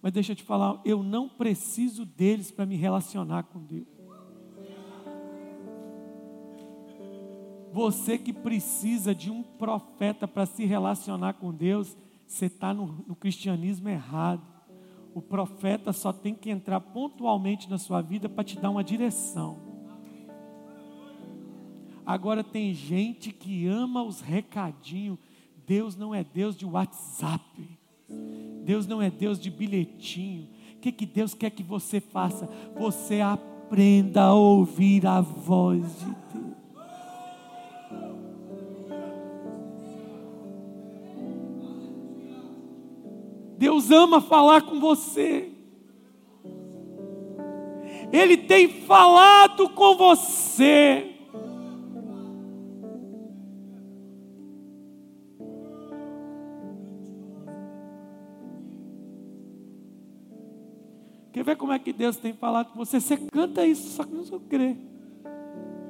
[0.00, 3.91] Mas deixa eu te falar, eu não preciso deles para me relacionar com Deus.
[7.72, 13.16] Você que precisa de um profeta para se relacionar com Deus, você está no, no
[13.16, 14.42] cristianismo errado.
[15.14, 19.58] O profeta só tem que entrar pontualmente na sua vida para te dar uma direção.
[22.04, 25.18] Agora tem gente que ama os recadinhos.
[25.66, 27.78] Deus não é Deus de WhatsApp.
[28.64, 30.48] Deus não é Deus de bilhetinho.
[30.76, 32.48] O que, que Deus quer que você faça?
[32.76, 36.41] Você aprenda a ouvir a voz de Deus.
[43.62, 45.52] Deus ama falar com você.
[48.12, 51.14] Ele tem falado com você.
[61.32, 63.00] Quer ver como é que Deus tem falado com você?
[63.00, 64.76] Você canta isso, só que não crê.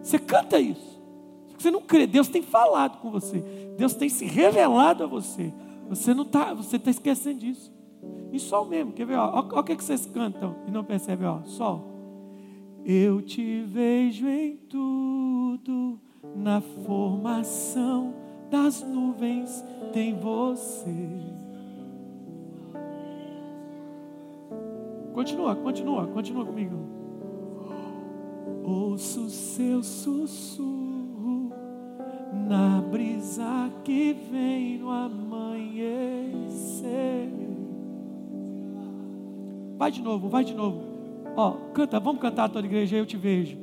[0.03, 1.01] Você canta isso.
[1.49, 2.07] Só que você não crê.
[2.07, 3.41] Deus tem falado com você.
[3.79, 5.51] Deus tem se revelado a você.
[5.89, 7.73] Você não está, você está esquecendo disso.
[8.33, 9.17] E sol mesmo, quer ver?
[9.17, 11.93] Olha o que, que vocês cantam e não percebem, ó, sol.
[12.85, 16.01] Eu te vejo em tudo,
[16.35, 18.15] na formação
[18.51, 20.97] das nuvens tem você.
[25.13, 26.77] Continua, continua, continua comigo.
[28.65, 30.82] Ouço seu sussurro
[32.49, 36.13] na brisa que vem no amanhecer.
[39.77, 40.83] Vai de novo, vai de novo.
[41.37, 43.57] Ó, canta, vamos cantar a igreja, eu te vejo.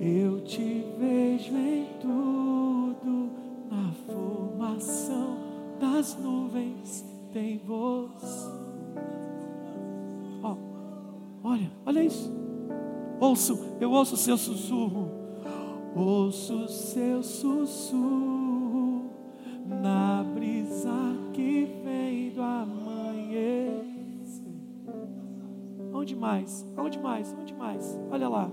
[0.00, 3.30] Eu te vejo em tudo,
[3.70, 5.36] na formação
[5.80, 8.50] das nuvens tem voz.
[10.42, 10.56] Ó,
[11.42, 12.32] olha, olha isso.
[13.20, 15.17] Ouço, eu ouço o seu sussurro.
[15.94, 19.10] Ouço seu sussurro
[19.66, 23.84] na brisa que vem do amanhecer.
[25.92, 26.66] Onde mais?
[26.76, 27.34] Onde mais?
[27.40, 27.98] Onde mais?
[28.10, 28.50] Olha lá.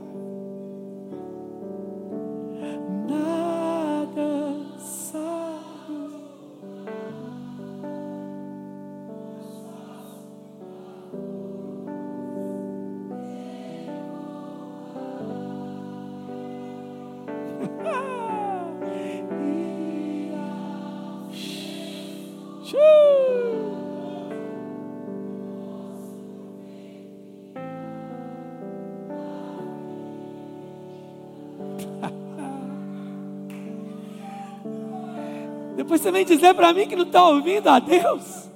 [36.05, 38.47] Você vem dizer para mim que não está ouvindo a Deus.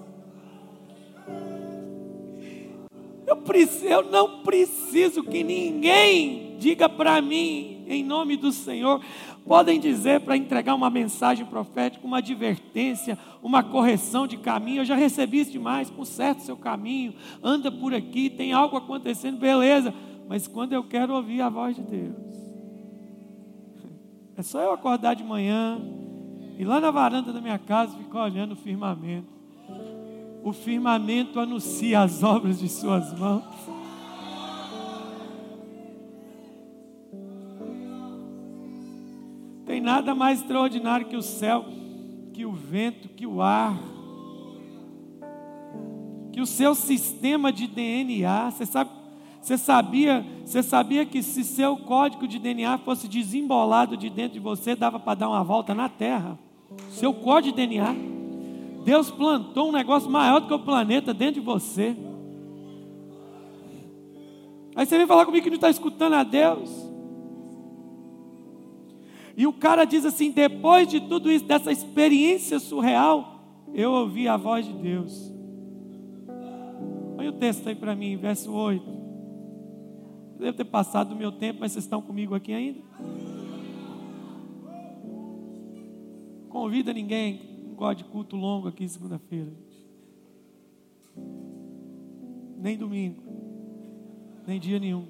[3.26, 9.04] Eu, preciso, eu não preciso que ninguém diga para mim, em nome do Senhor.
[9.48, 14.82] Podem dizer para entregar uma mensagem profética, uma advertência, uma correção de caminho.
[14.82, 15.90] Eu já recebi isso demais.
[15.90, 19.92] Conserta o seu caminho, anda por aqui, tem algo acontecendo, beleza.
[20.28, 22.16] Mas quando eu quero ouvir a voz de Deus,
[24.38, 25.82] é só eu acordar de manhã,
[26.60, 29.30] e lá na varanda da minha casa ficar olhando o firmamento.
[30.44, 33.46] O firmamento anuncia as obras de suas mãos.
[39.66, 41.64] Tem nada mais extraordinário que o céu,
[42.34, 43.80] que o vento, que o ar,
[46.34, 48.52] que o seu sistema de DNA.
[48.52, 48.90] Você sabe,
[49.42, 54.40] você sabia, você sabia que se seu código de DNA fosse desembolado de dentro de
[54.42, 56.38] você, dava para dar uma volta na Terra?
[56.92, 57.96] Seu código de DNA.
[58.84, 61.96] Deus plantou um negócio maior do que o planeta dentro de você.
[64.76, 66.70] Aí você vem falar comigo que não está escutando a Deus.
[69.36, 73.40] E o cara diz assim: depois de tudo isso, dessa experiência surreal,
[73.74, 75.34] eu ouvi a voz de Deus.
[77.18, 79.00] Olha o texto aí para mim, verso 8.
[80.40, 82.80] Deve ter passado do meu tempo, mas vocês estão comigo aqui ainda?
[86.50, 89.52] Convida ninguém, não gosta de culto longo aqui segunda-feira.
[92.58, 93.22] Nem domingo,
[94.46, 95.06] nem dia nenhum.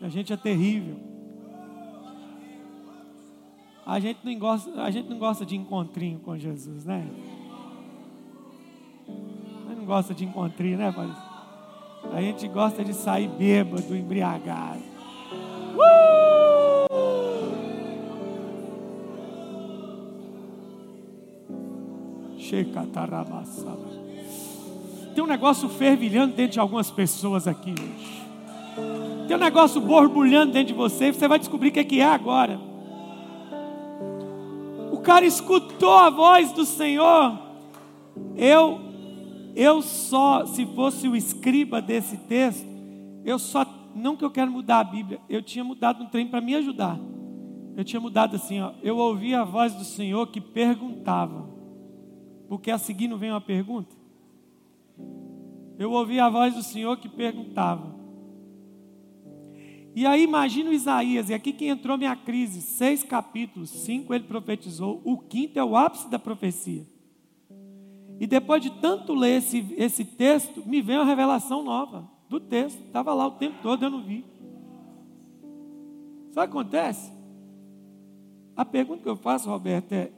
[0.00, 0.96] A gente é terrível.
[3.86, 7.08] A gente não gosta, a gente não gosta de encontrinho com Jesus, né?
[9.06, 11.33] A gente não gosta de encontrinho, né, Pai?
[12.12, 14.82] A gente gosta de sair bêbado, embriagado.
[15.76, 16.44] Uh!
[25.14, 28.24] Tem um negócio fervilhando dentro de algumas pessoas aqui hoje.
[29.26, 31.12] Tem um negócio borbulhando dentro de você.
[31.12, 32.60] Você vai descobrir o que é agora.
[34.92, 37.38] O cara escutou a voz do Senhor.
[38.36, 38.83] Eu
[39.54, 42.66] eu só, se fosse o escriba desse texto,
[43.24, 46.40] eu só, não que eu quero mudar a Bíblia, eu tinha mudado um trem para
[46.40, 46.98] me ajudar.
[47.76, 51.48] Eu tinha mudado assim, ó, eu ouvi a voz do Senhor que perguntava,
[52.48, 53.94] porque a seguir não vem uma pergunta.
[55.78, 57.94] Eu ouvi a voz do Senhor que perguntava.
[59.94, 65.00] E aí imagina Isaías, e aqui que entrou minha crise, seis capítulos, cinco ele profetizou,
[65.04, 66.84] o quinto é o ápice da profecia.
[68.24, 72.82] E depois de tanto ler esse, esse texto, me veio uma revelação nova do texto.
[72.82, 74.24] Estava lá o tempo todo, eu não vi.
[76.30, 77.12] Sabe o que acontece?
[78.56, 80.10] A pergunta que eu faço, Roberto, é: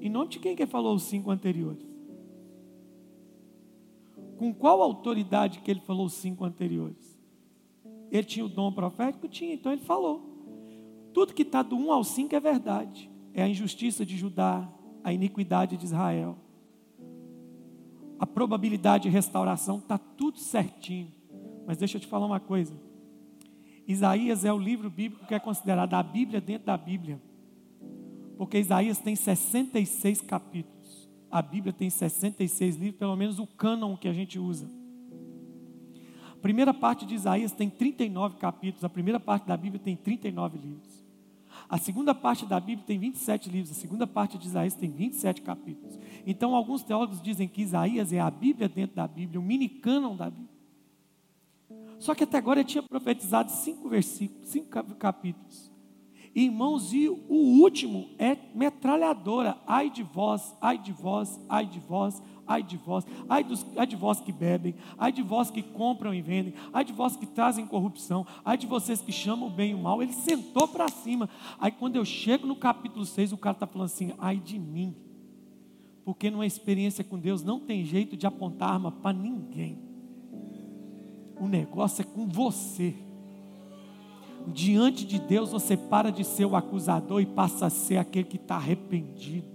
[0.00, 1.86] em nome de quem que falou os cinco anteriores?
[4.36, 7.16] Com qual autoridade que ele falou os cinco anteriores?
[8.10, 9.28] Ele tinha o dom profético?
[9.28, 10.20] Tinha, então ele falou.
[11.14, 13.08] Tudo que está do 1 ao 5 é verdade.
[13.32, 14.68] É a injustiça de Judá,
[15.04, 16.36] a iniquidade de Israel
[18.20, 21.10] a probabilidade de restauração, está tudo certinho.
[21.66, 22.74] Mas deixa eu te falar uma coisa.
[23.88, 27.18] Isaías é o livro bíblico que é considerado a Bíblia dentro da Bíblia.
[28.36, 31.08] Porque Isaías tem 66 capítulos.
[31.30, 34.68] A Bíblia tem 66 livros, pelo menos o cânon que a gente usa.
[36.30, 40.58] A primeira parte de Isaías tem 39 capítulos, a primeira parte da Bíblia tem 39
[40.58, 40.89] livros.
[41.70, 45.40] A segunda parte da Bíblia tem 27 livros, a segunda parte de Isaías tem 27
[45.40, 45.96] capítulos.
[46.26, 50.16] Então, alguns teólogos dizem que Isaías é a Bíblia dentro da Bíblia, o mini cânon
[50.16, 50.50] da Bíblia.
[52.00, 55.70] Só que até agora tinha profetizado cinco versículos, cinco capítulos.
[56.34, 59.56] Irmãos, e o último é metralhadora.
[59.64, 62.20] Ai de vós, ai de vós, ai de vós,
[62.50, 66.12] ai de vós, ai, dos, ai de vós que bebem, ai de vós que compram
[66.12, 69.70] e vendem, ai de vós que trazem corrupção, ai de vocês que chamam o bem
[69.70, 70.02] e o mal.
[70.02, 71.30] Ele sentou para cima.
[71.60, 74.96] Aí quando eu chego no capítulo 6, o cara está falando assim: ai de mim.
[76.04, 79.78] Porque numa experiência com Deus não tem jeito de apontar arma para ninguém.
[81.38, 82.96] O negócio é com você
[84.48, 88.36] diante de Deus você para de ser o acusador e passa a ser aquele que
[88.36, 89.49] está arrependido.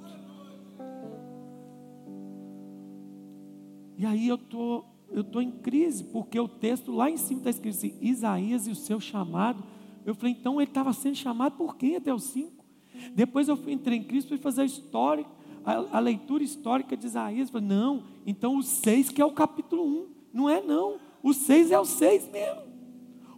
[3.97, 7.49] E aí eu tô, eu tô em crise porque o texto lá em cima está
[7.49, 9.63] escrito assim, Isaías e o seu chamado.
[10.05, 12.65] Eu falei, então ele estava sendo chamado por quem até os cinco?
[13.13, 15.25] Depois eu entrei em Cristo e fazer a história,
[15.65, 17.49] a, a, leitura histórica de Isaías.
[17.49, 20.99] Eu falei, não, então o seis que é o capítulo um, não é não.
[21.23, 22.75] O seis é o seis mesmo.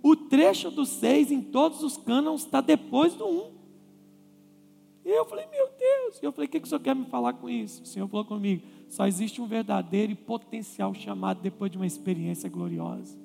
[0.02, 3.52] O trecho do 6 em todos os cânons está depois do 1.
[5.06, 6.20] E eu falei, meu Deus.
[6.22, 7.84] E eu falei, o que, que o senhor quer me falar com isso?
[7.84, 12.50] O senhor falou comigo, só existe um verdadeiro e potencial chamado depois de uma experiência
[12.50, 13.18] gloriosa.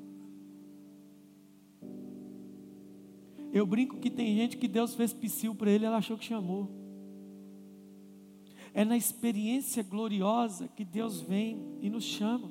[3.52, 6.70] Eu brinco que tem gente que Deus fez psil para ele, ela achou que chamou.
[8.74, 12.50] É na experiência gloriosa que Deus vem e nos chama.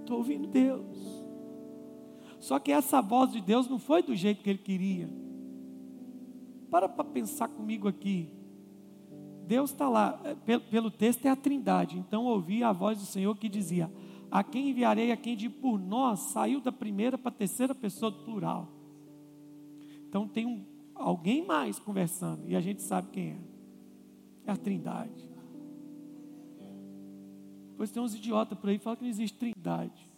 [0.00, 0.98] Estou ouvindo Deus.
[2.38, 5.08] Só que essa voz de Deus não foi do jeito que ele queria.
[6.70, 8.39] Para para pensar comigo aqui.
[9.50, 10.12] Deus está lá,
[10.46, 11.98] pelo, pelo, texto é a trindade.
[11.98, 13.90] Então ouvi a voz do Senhor que dizia:
[14.30, 18.12] A quem enviarei, a quem de por nós, saiu da primeira para a terceira pessoa
[18.12, 18.68] do plural.
[20.08, 23.38] Então tem um, alguém mais conversando, e a gente sabe quem é.
[24.46, 25.28] É a trindade.
[27.76, 30.08] Pois tem uns idiotas por aí que falam que não existe trindade.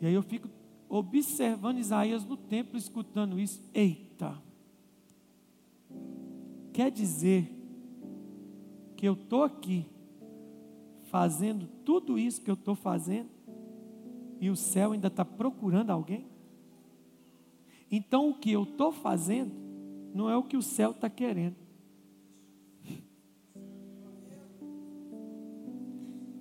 [0.00, 0.48] E aí eu fico
[0.88, 3.60] observando Isaías no templo, escutando isso.
[3.74, 4.45] Eita!
[6.76, 7.50] Quer dizer
[8.98, 9.86] que eu estou aqui
[11.04, 13.30] fazendo tudo isso que eu estou fazendo
[14.38, 16.26] e o céu ainda está procurando alguém?
[17.90, 19.54] Então o que eu estou fazendo
[20.12, 21.56] não é o que o céu está querendo.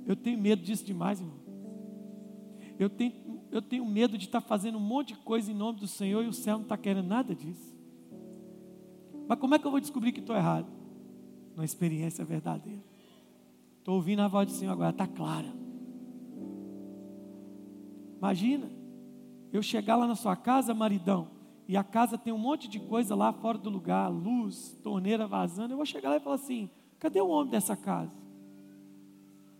[0.05, 1.39] Eu tenho medo disso demais, irmão.
[2.77, 3.13] Eu tenho
[3.51, 6.25] eu tenho medo de estar tá fazendo um monte de coisa em nome do Senhor
[6.25, 7.74] e o céu não está querendo nada disso.
[9.27, 10.67] Mas como é que eu vou descobrir que estou errado?
[11.55, 12.83] Uma experiência verdadeira.
[13.79, 15.53] Estou ouvindo a voz do Senhor agora, está clara.
[18.17, 18.69] Imagina,
[19.53, 21.29] eu chegar lá na sua casa, maridão,
[21.67, 25.73] e a casa tem um monte de coisa lá fora do lugar, luz, torneira vazando.
[25.73, 26.69] Eu vou chegar lá e falar assim:
[26.99, 28.11] cadê o homem dessa casa?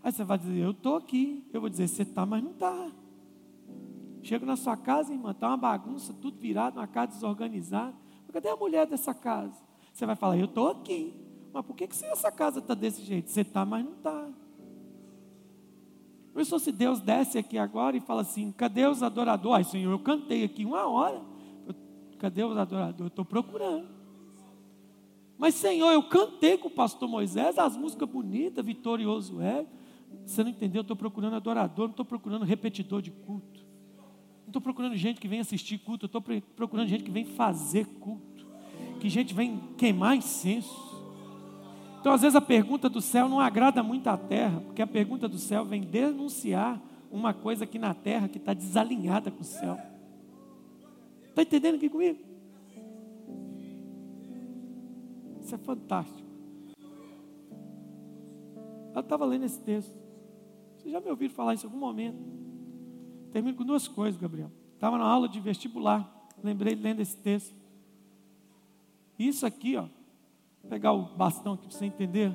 [0.03, 1.43] Aí você vai dizer: eu estou aqui.
[1.51, 2.91] Eu vou dizer: você está, mas não está.
[4.21, 7.95] Chego na sua casa, irmã, está uma bagunça, tudo virado, uma casa desorganizada.
[8.35, 9.55] Cadê a mulher dessa casa?
[9.93, 11.13] Você vai falar, eu estou aqui.
[11.53, 13.29] Mas por que, que essa casa está desse jeito?
[13.29, 14.27] Você está, mas não está.
[16.33, 19.67] Pensou se Deus desce aqui agora e fala assim: cadê os adoradores?
[19.67, 21.21] Ai, Senhor, eu cantei aqui uma hora.
[22.19, 22.99] cadê os adoradores?
[22.99, 23.87] Eu estou procurando.
[25.37, 29.65] Mas, Senhor, eu cantei com o pastor Moisés as músicas bonitas, vitorioso é.
[30.25, 30.79] Você não entendeu?
[30.79, 33.54] Eu estou procurando adorador, não estou procurando repetidor de culto
[34.55, 36.23] estou procurando gente que vem assistir culto, eu estou
[36.55, 38.45] procurando gente que vem fazer culto,
[39.01, 40.95] que gente vem queimar incenso.
[41.99, 45.27] Então, às vezes, a pergunta do céu não agrada muito à terra, porque a pergunta
[45.27, 46.81] do céu vem denunciar
[47.11, 49.77] uma coisa aqui na terra que está desalinhada com o céu.
[51.29, 52.19] Está entendendo aqui comigo?
[55.41, 56.29] Isso é fantástico.
[58.93, 59.93] Eu estava lendo esse texto.
[60.77, 62.44] Vocês já me ouviram falar isso em algum momento?
[63.35, 64.49] Termino com duas coisas, Gabriel.
[64.75, 66.09] Estava na aula de vestibular,
[66.41, 67.53] lembrei lendo esse texto.
[69.19, 69.89] Isso aqui, ó,
[70.61, 72.33] vou pegar o bastão aqui para você entender.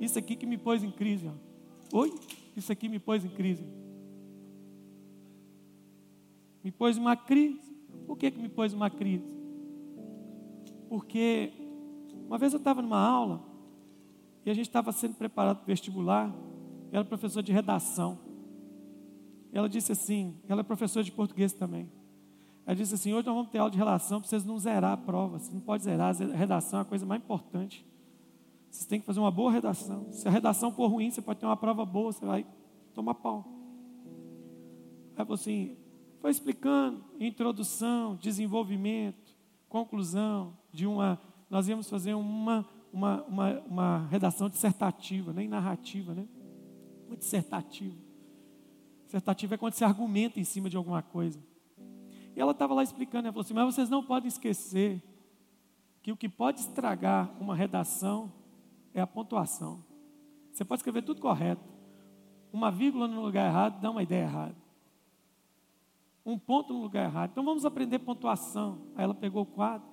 [0.00, 1.96] Isso aqui que me pôs em crise, ó.
[1.96, 2.12] Oi?
[2.56, 3.64] Isso aqui me pôs em crise.
[6.64, 7.72] Me pôs em uma crise.
[8.04, 9.32] Por que, que me pôs em uma crise?
[10.88, 11.52] Porque
[12.26, 13.40] uma vez eu estava numa aula
[14.44, 16.34] e a gente estava sendo preparado para o vestibular.
[16.90, 18.29] Eu era professor de redação.
[19.52, 21.90] Ela disse assim, ela é professora de português também.
[22.66, 24.96] Ela disse assim: hoje nós vamos ter aula de relação para vocês não zerar a
[24.96, 25.38] prova.
[25.38, 27.84] Você não pode zerar, a redação é a coisa mais importante.
[28.70, 30.06] Vocês têm que fazer uma boa redação.
[30.12, 32.46] Se a redação for ruim, você pode ter uma prova boa, você vai
[32.94, 33.44] tomar pau.
[35.16, 35.76] Aí falou assim:
[36.20, 39.36] foi explicando introdução, desenvolvimento,
[39.68, 41.20] conclusão de uma.
[41.48, 46.28] Nós íamos fazer uma, uma, uma, uma redação dissertativa, nem narrativa, né?
[47.08, 48.09] Uma dissertativa.
[49.10, 51.42] Dissertativa é quando você argumenta em cima de alguma coisa.
[52.36, 55.02] E ela estava lá explicando, ela falou assim: mas vocês não podem esquecer
[56.00, 58.32] que o que pode estragar uma redação
[58.94, 59.84] é a pontuação.
[60.52, 61.68] Você pode escrever tudo correto.
[62.52, 64.56] Uma vírgula no lugar errado dá uma ideia errada.
[66.24, 67.30] Um ponto no lugar errado.
[67.32, 68.78] Então vamos aprender pontuação.
[68.94, 69.88] Aí ela pegou o quadro.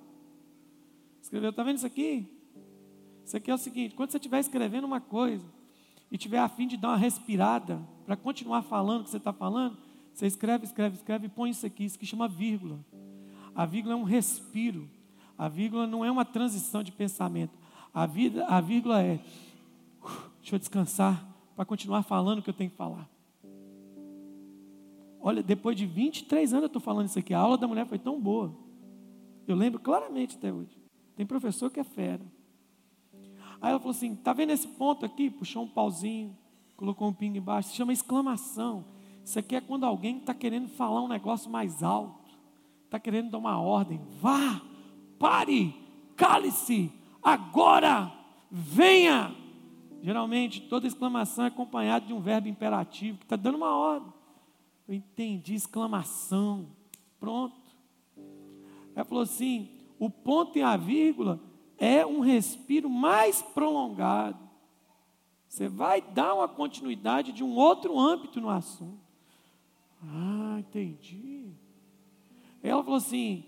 [1.20, 2.32] Escreveu, está vendo isso aqui?
[3.26, 5.57] Isso aqui é o seguinte: quando você estiver escrevendo uma coisa
[6.12, 9.34] e tiver a fim de dar uma respirada para continuar falando o que você está
[9.34, 9.78] falando,
[10.14, 12.80] você escreve, escreve, escreve e põe isso aqui, isso que chama vírgula.
[13.54, 14.90] A vírgula é um respiro.
[15.38, 17.58] A vírgula não é uma transição de pensamento.
[17.94, 19.20] A, vida, a vírgula é,
[20.40, 21.24] deixa eu descansar
[21.56, 23.10] para continuar falando o que eu tenho que falar.
[25.20, 27.34] Olha, depois de 23 anos eu estou falando isso aqui.
[27.34, 28.56] A aula da mulher foi tão boa.
[29.48, 30.78] Eu lembro claramente até hoje.
[31.16, 32.26] Tem professor que é fera.
[33.62, 35.30] Aí ela falou assim: tá vendo esse ponto aqui?
[35.30, 36.36] Puxou um pauzinho,
[36.76, 37.70] colocou um pingo embaixo.
[37.70, 38.86] Se chama exclamação.
[39.24, 42.32] Isso aqui é quando alguém está querendo falar um negócio mais alto,
[42.86, 44.00] está querendo dar uma ordem.
[44.22, 44.62] Vá,
[45.20, 45.76] pare,
[46.16, 46.92] cale-se,
[47.22, 48.12] agora,
[48.50, 49.36] venha.
[50.02, 54.14] Geralmente, toda exclamação é acompanhada de um verbo imperativo que está dando uma ordem.
[54.88, 56.68] Eu entendi, exclamação.
[57.20, 57.56] Pronto.
[58.96, 61.42] Ela falou assim: o ponto e a vírgula
[61.78, 64.38] é um respiro mais prolongado.
[65.48, 69.00] Você vai dar uma continuidade de um outro âmbito no assunto.
[70.04, 71.52] Ah, entendi.
[72.62, 73.44] Ela falou assim: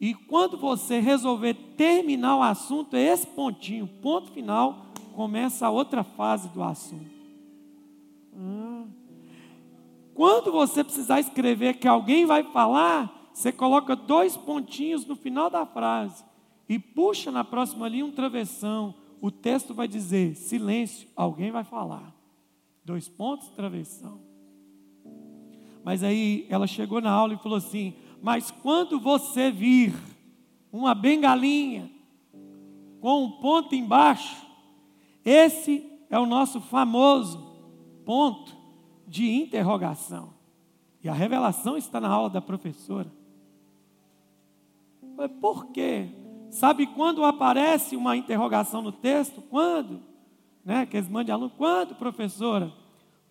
[0.00, 6.04] e quando você resolver terminar o assunto, é esse pontinho, ponto final, começa a outra
[6.04, 7.10] fase do assunto.
[8.36, 8.84] Ah.
[10.14, 15.66] Quando você precisar escrever que alguém vai falar, você coloca dois pontinhos no final da
[15.66, 16.29] frase
[16.70, 18.94] e puxa na próxima linha um travessão.
[19.20, 22.14] O texto vai dizer: silêncio, alguém vai falar.
[22.84, 24.20] Dois pontos, travessão.
[25.82, 29.92] Mas aí ela chegou na aula e falou assim: mas quando você vir
[30.70, 31.90] uma bengalinha
[33.00, 34.46] com um ponto embaixo,
[35.24, 37.52] esse é o nosso famoso
[38.04, 38.56] ponto
[39.08, 40.32] de interrogação.
[41.02, 43.10] E a revelação está na aula da professora.
[45.40, 46.19] Por quê?
[46.50, 49.40] Sabe quando aparece uma interrogação no texto?
[49.40, 50.02] Quando?
[50.64, 50.84] Né?
[50.84, 51.52] Que eles mandam aluno.
[51.56, 52.72] Quando, professora?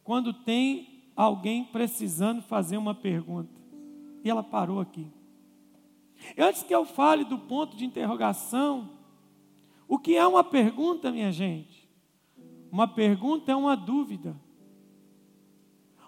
[0.04, 3.54] Quando tem alguém precisando fazer uma pergunta.
[4.24, 5.06] E ela parou aqui.
[6.38, 8.90] Antes que eu fale do ponto de interrogação,
[9.88, 11.90] o que é uma pergunta, minha gente?
[12.72, 14.36] Uma pergunta é uma dúvida.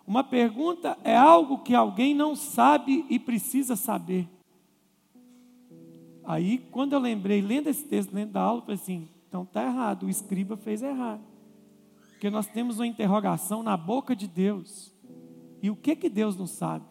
[0.08, 4.28] Uma pergunta é algo que alguém não sabe e precisa saber.
[6.24, 9.64] Aí, quando eu lembrei, lendo esse texto, lendo da aula, eu falei assim: então está
[9.64, 11.22] errado, o escriba fez errado.
[12.12, 14.94] Porque nós temos uma interrogação na boca de Deus.
[15.62, 16.86] E o que que Deus não sabe?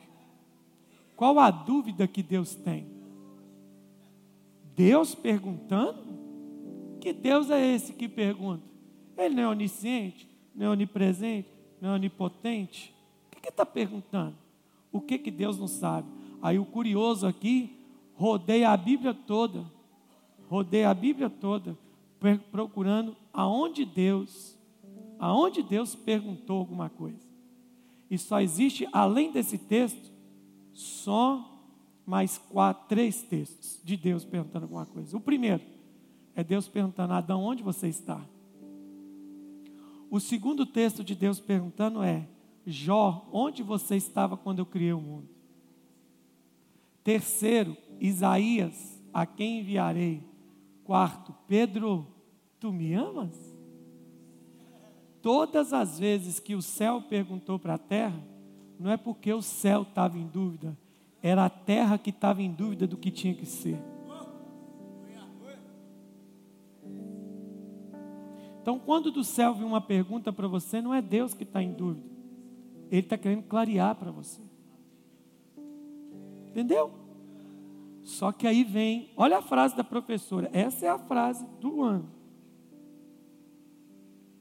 [1.14, 2.87] Qual a dúvida que Deus tem?
[4.74, 6.18] Deus perguntando?
[7.01, 8.64] Que Deus é esse que pergunta?
[9.18, 11.49] Ele não é onisciente, não é onipresente,
[11.81, 12.95] não é onipotente?
[13.26, 14.37] O que está perguntando?
[14.91, 16.09] O que, que Deus não sabe?
[16.41, 17.80] Aí o curioso aqui,
[18.20, 19.64] rodei a Bíblia toda,
[20.46, 21.74] rodei a Bíblia toda,
[22.52, 24.58] procurando aonde Deus,
[25.18, 27.26] aonde Deus perguntou alguma coisa.
[28.10, 30.12] E só existe, além desse texto,
[30.74, 31.64] só
[32.04, 35.16] mais quatro, três textos de Deus perguntando alguma coisa.
[35.16, 35.62] O primeiro
[36.34, 38.22] é Deus perguntando: Adão, onde você está?
[40.10, 42.28] O segundo texto de Deus perguntando é:
[42.66, 45.28] Jó, onde você estava quando eu criei o mundo?
[47.02, 50.22] Terceiro, Isaías, a quem enviarei?
[50.84, 52.07] Quarto, Pedro,
[52.59, 53.38] tu me amas?
[55.20, 58.20] Todas as vezes que o céu perguntou para a terra,
[58.78, 60.76] não é porque o céu estava em dúvida,
[61.22, 63.78] era a terra que estava em dúvida do que tinha que ser.
[68.62, 71.72] Então, quando do céu vem uma pergunta para você, não é Deus que está em
[71.72, 72.09] dúvida,
[72.90, 74.40] Ele está querendo clarear para você.
[76.48, 76.99] Entendeu?
[78.11, 82.11] Só que aí vem, olha a frase da professora, essa é a frase do ano.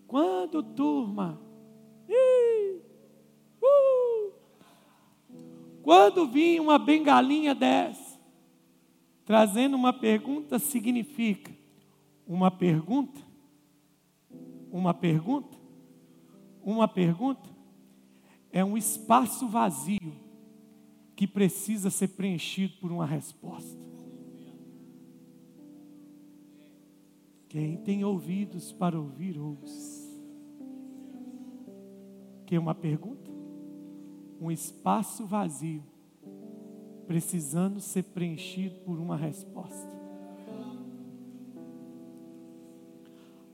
[0.08, 1.40] Quando turma,
[2.08, 2.82] ih,
[3.62, 4.34] uh,
[5.84, 8.10] quando vinha uma bengalinha dessa,
[9.30, 11.56] Trazendo uma pergunta significa
[12.26, 13.22] uma pergunta?
[14.72, 15.56] Uma pergunta?
[16.64, 17.48] Uma pergunta
[18.52, 20.29] é um espaço vazio
[21.20, 23.78] que precisa ser preenchido por uma resposta.
[27.50, 30.10] Quem tem ouvidos para ouvir, ouça.
[32.46, 33.30] Que é uma pergunta?
[34.40, 35.84] Um espaço vazio
[37.06, 39.92] precisando ser preenchido por uma resposta.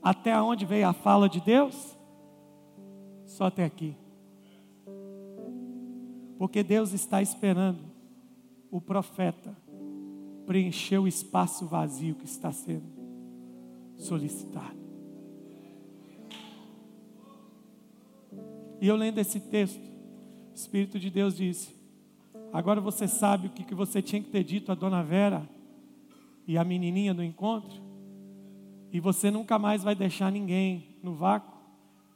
[0.00, 1.98] Até onde veio a fala de Deus?
[3.24, 3.96] Só até aqui.
[6.38, 7.80] Porque Deus está esperando
[8.70, 9.56] o profeta
[10.46, 12.84] preencher o espaço vazio que está sendo
[13.96, 14.76] solicitado.
[18.80, 21.74] E eu lendo esse texto, o Espírito de Deus disse:
[22.52, 25.48] Agora você sabe o que você tinha que ter dito a dona Vera
[26.46, 27.82] e a menininha do encontro?
[28.92, 31.56] E você nunca mais vai deixar ninguém no vácuo?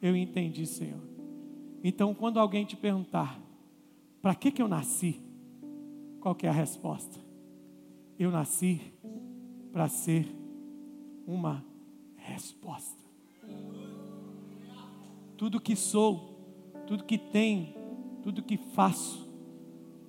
[0.01, 1.01] Eu entendi, Senhor.
[1.83, 3.39] Então, quando alguém te perguntar,
[4.21, 5.21] para que, que eu nasci?
[6.21, 7.19] Qual é a resposta?
[8.19, 8.81] Eu nasci
[9.73, 10.29] para ser
[11.27, 11.65] uma
[12.17, 13.01] resposta.
[15.37, 16.39] Tudo que sou,
[16.87, 17.73] tudo que tenho,
[18.23, 19.27] tudo que faço,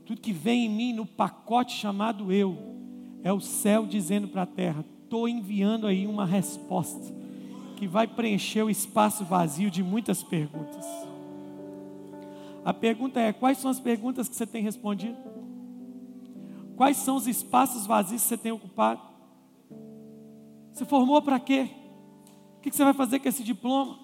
[0.05, 2.57] tudo que vem em mim no pacote chamado eu,
[3.23, 7.13] é o céu dizendo para a terra: estou enviando aí uma resposta
[7.77, 10.85] que vai preencher o espaço vazio de muitas perguntas.
[12.63, 15.17] A pergunta é: quais são as perguntas que você tem respondido?
[16.75, 19.01] Quais são os espaços vazios que você tem ocupado?
[20.71, 21.69] Você formou para quê?
[22.57, 23.99] O que você vai fazer com esse diploma?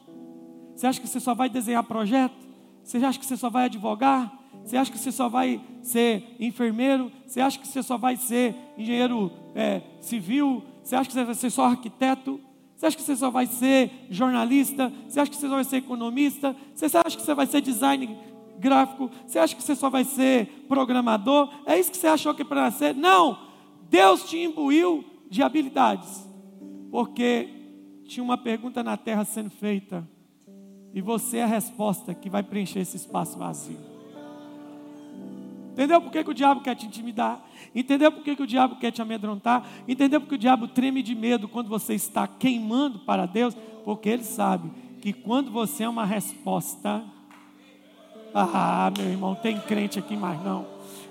[0.76, 2.36] Você acha que você só vai desenhar projeto?
[2.84, 4.32] Você acha que você só vai advogar?
[4.64, 7.12] Você acha que você só vai ser enfermeiro?
[7.26, 10.64] Você acha que você só vai ser engenheiro é, civil?
[10.84, 12.39] Você acha que você vai ser só arquiteto?
[12.76, 14.91] Você acha que você só vai ser jornalista?
[15.08, 16.55] Você acha que você só vai ser economista?
[16.76, 18.18] Você acha que você vai ser design
[18.58, 19.10] gráfico?
[19.26, 21.49] Você acha que você só vai ser programador?
[21.66, 22.95] É isso que você achou que para nascer?
[22.95, 23.39] Não!
[23.89, 26.28] Deus te imbuiu de habilidades.
[26.91, 27.49] Porque
[28.05, 30.08] tinha uma pergunta na terra sendo feita.
[30.93, 33.78] E você é a resposta que vai preencher esse espaço vazio.
[35.74, 37.39] Entendeu por que, que o diabo quer te intimidar?
[37.76, 39.64] Entendeu por que, que o diabo quer te amedrontar?
[39.88, 43.55] Entendeu por que o diabo treme de medo quando você está queimando para Deus?
[43.86, 47.03] Porque ele sabe que quando você é uma resposta.
[48.39, 50.65] Ah, meu irmão, tem crente aqui mais não.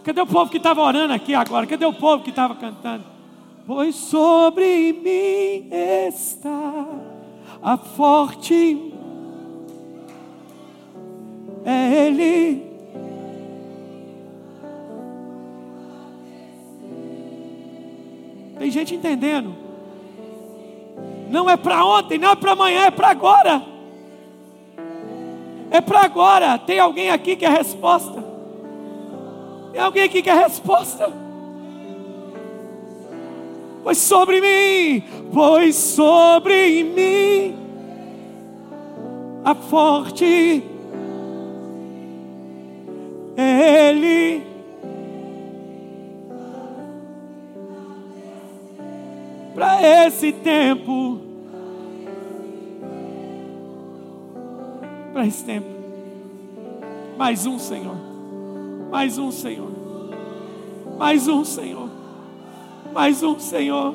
[0.05, 1.67] Cadê o povo que estava orando aqui agora?
[1.67, 3.05] Cadê o povo que estava cantando?
[3.67, 6.87] Pois sobre mim está
[7.61, 8.93] a forte.
[11.65, 12.67] É Ele
[18.59, 19.55] Tem gente entendendo.
[21.29, 23.76] Não é para ontem, não é para amanhã, é para agora.
[25.71, 26.59] É para agora.
[26.59, 28.25] Tem alguém aqui que é a resposta.
[29.73, 31.13] Tem alguém aqui que é a resposta.
[33.83, 37.57] Pois sobre mim, pois sobre mim,
[39.45, 40.65] a forte
[43.37, 44.43] Ele
[49.55, 51.26] para esse tempo.
[55.17, 55.67] Para esse tempo.
[57.17, 57.97] Mais um, Senhor.
[58.91, 59.71] Mais um, Senhor.
[60.99, 61.89] Mais um, Senhor.
[62.93, 63.95] Mais um, Senhor.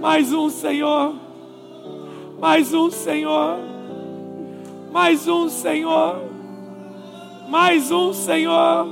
[0.00, 1.14] Mais um, Senhor.
[2.38, 3.58] Mais um, Senhor.
[4.92, 6.22] Mais um, Senhor.
[7.48, 8.86] Mais um, Senhor.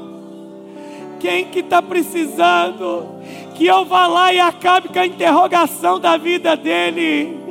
[1.20, 3.14] Quem que está precisando?
[3.54, 7.45] que eu vá lá e acabe com a interrogação da vida dele.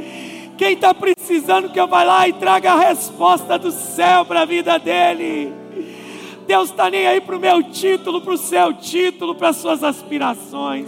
[0.58, 4.46] Quem está precisando que eu vá lá e traga a resposta do céu para a
[4.46, 5.54] vida dele.
[6.48, 9.84] Deus está nem aí para o meu título, para o seu título, para as suas
[9.84, 10.88] aspirações.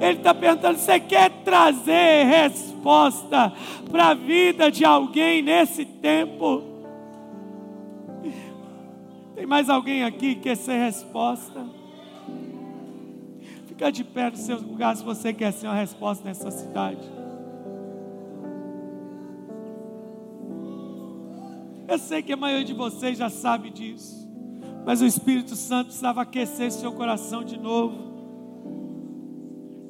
[0.00, 3.52] Ele está perguntando: você quer trazer resposta
[3.90, 6.62] para a vida de alguém nesse tempo?
[9.34, 11.64] Tem mais alguém aqui que quer ser resposta?
[13.66, 17.17] Fica de pé no seu lugar se você quer ser uma resposta nessa cidade.
[21.88, 24.28] Eu sei que a maioria de vocês já sabe disso.
[24.84, 27.96] Mas o Espírito Santo precisava aquecer seu coração de novo.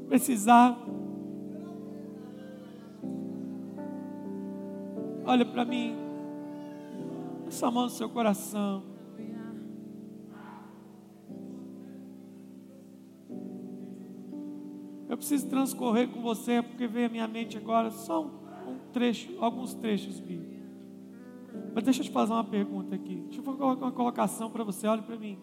[0.08, 0.78] Precisava.
[5.26, 5.96] Olha para mim.
[7.46, 8.98] Essa mão no seu coração.
[15.18, 20.20] preciso transcorrer com você, porque veio à minha mente agora só um trecho, alguns trechos
[20.20, 20.47] bíblicos.
[21.78, 23.22] Mas deixa eu te fazer uma pergunta aqui.
[23.28, 25.38] Deixa eu colocar uma colocação para você, olhe para mim.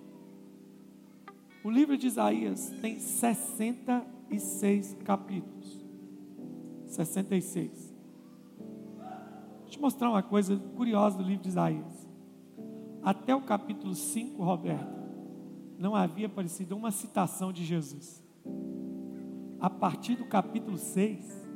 [1.63, 5.81] O livro de Isaías tem 66 capítulos.
[6.87, 7.71] 66.
[7.71, 7.95] Deixa
[9.63, 12.05] eu te mostrar uma coisa curiosa do livro de Isaías.
[13.01, 14.93] Até o capítulo 5, Roberto,
[15.79, 18.21] não havia aparecido uma citação de Jesus.
[19.57, 21.47] A partir do capítulo 6,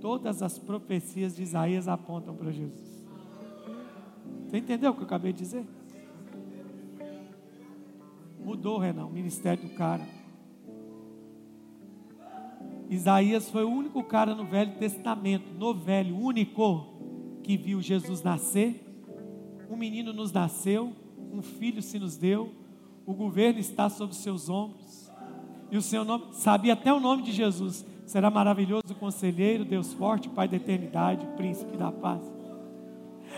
[0.00, 2.95] todas as profecias de Isaías apontam para Jesus.
[4.46, 5.66] Você entendeu o que eu acabei de dizer?
[8.38, 10.06] Mudou, Renan, o ministério do cara.
[12.88, 16.94] Isaías foi o único cara no Velho Testamento, no Velho, único,
[17.42, 18.82] que viu Jesus nascer.
[19.68, 20.92] Um menino nos nasceu,
[21.32, 22.52] um filho se nos deu,
[23.04, 25.10] o governo está sobre seus ombros.
[25.68, 27.84] E o seu nome, sabia até o nome de Jesus.
[28.06, 32.35] Será maravilhoso conselheiro, Deus forte, Pai da eternidade, príncipe da paz.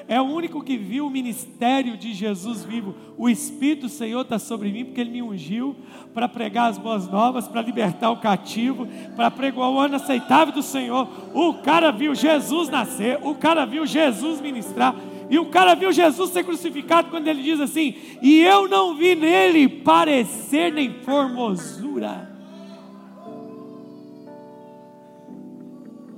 [0.08, 2.94] É o único que viu o ministério de Jesus vivo.
[3.18, 5.76] O Espírito do Senhor está sobre mim, porque Ele me ungiu
[6.14, 10.62] para pregar as boas novas, para libertar o cativo, para pregar o ano aceitável do
[10.62, 11.06] Senhor.
[11.34, 14.96] O cara viu Jesus nascer, o cara viu Jesus ministrar.
[15.28, 19.14] E o cara viu Jesus ser crucificado quando ele diz assim: E eu não vi
[19.14, 22.37] nele parecer nem formosura.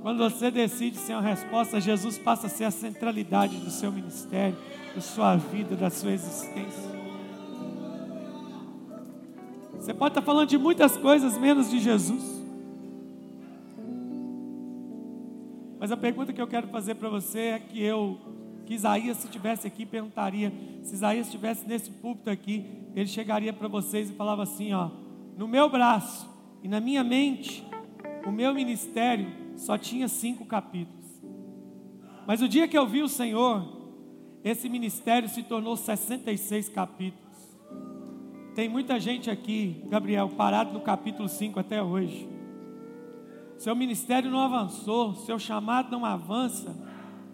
[0.01, 4.57] Quando você decide ser uma resposta, Jesus passa a ser a centralidade do seu ministério,
[4.95, 6.89] da sua vida, da sua existência.
[9.75, 12.41] Você pode estar falando de muitas coisas menos de Jesus.
[15.79, 18.19] Mas a pergunta que eu quero fazer para você é que eu,
[18.65, 23.67] que Isaías, se estivesse aqui, perguntaria: se Isaías estivesse nesse púlpito aqui, ele chegaria para
[23.67, 24.89] vocês e falava assim: ó,
[25.37, 26.27] no meu braço
[26.63, 27.63] e na minha mente,
[28.25, 31.05] o meu ministério só tinha cinco capítulos.
[32.25, 33.63] Mas o dia que eu vi o Senhor,
[34.43, 37.21] esse ministério se tornou 66 capítulos.
[38.55, 42.27] Tem muita gente aqui, Gabriel, parado no capítulo 5 até hoje.
[43.59, 46.75] Seu ministério não avançou, seu chamado não avança,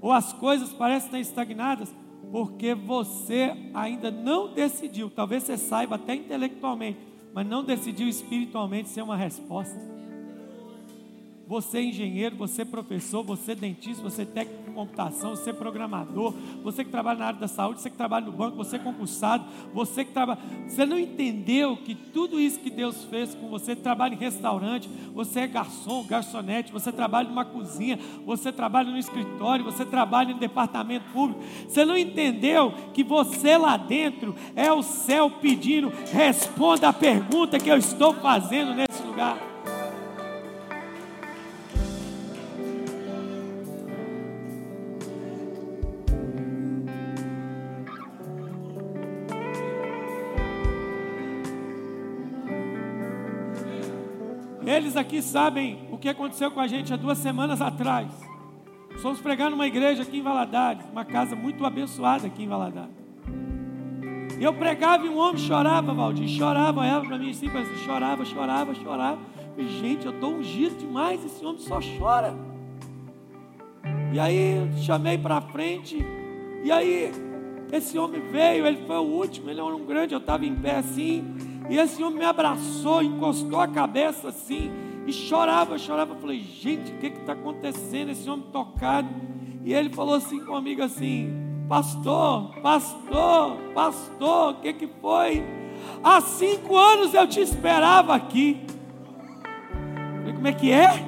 [0.02, 1.96] ou as coisas parecem estar estagnadas,
[2.30, 5.10] porque você ainda não decidiu.
[5.10, 7.00] Talvez você saiba até intelectualmente,
[7.34, 9.97] mas não decidiu espiritualmente ser uma resposta.
[11.48, 15.52] Você é engenheiro, você é professor, você é dentista, você é técnico de computação, você
[15.52, 18.76] é programador, você que trabalha na área da saúde, você que trabalha no banco, você
[18.76, 20.42] é concursado, você que trabalha.
[20.68, 25.40] Você não entendeu que tudo isso que Deus fez com você, trabalha em restaurante, você
[25.42, 31.06] é garçom, garçonete, você trabalha numa cozinha, você trabalha no escritório, você trabalha no departamento
[31.14, 31.42] público.
[31.66, 37.70] Você não entendeu que você lá dentro é o céu pedindo, responda a pergunta que
[37.70, 39.47] eu estou fazendo nesse lugar.
[54.78, 58.12] Eles aqui sabem o que aconteceu com a gente há duas semanas atrás.
[59.02, 62.92] Fomos pregar numa igreja aqui em Valadares, uma casa muito abençoada aqui em Valadares.
[64.40, 67.50] E eu pregava e um homem chorava, Valdir, chorava, olhava para mim assim,
[67.84, 69.18] chorava, chorava, chorava.
[69.58, 72.38] E, gente, eu estou ungido demais, esse homem só chora.
[74.14, 75.98] E aí chamei para frente,
[76.64, 77.12] e aí
[77.72, 80.76] esse homem veio, ele foi o último, ele era um grande, eu estava em pé
[80.76, 84.72] assim, e esse homem me abraçou, encostou a cabeça assim,
[85.06, 86.14] e chorava, chorava.
[86.14, 88.10] Eu falei, gente, o que está acontecendo?
[88.12, 89.10] Esse homem tocado.
[89.64, 91.30] E ele falou assim comigo assim,
[91.68, 95.44] pastor, pastor, pastor, o que, que foi?
[96.04, 98.62] Há cinco anos eu te esperava aqui.
[99.44, 101.06] Eu falei, como é que é?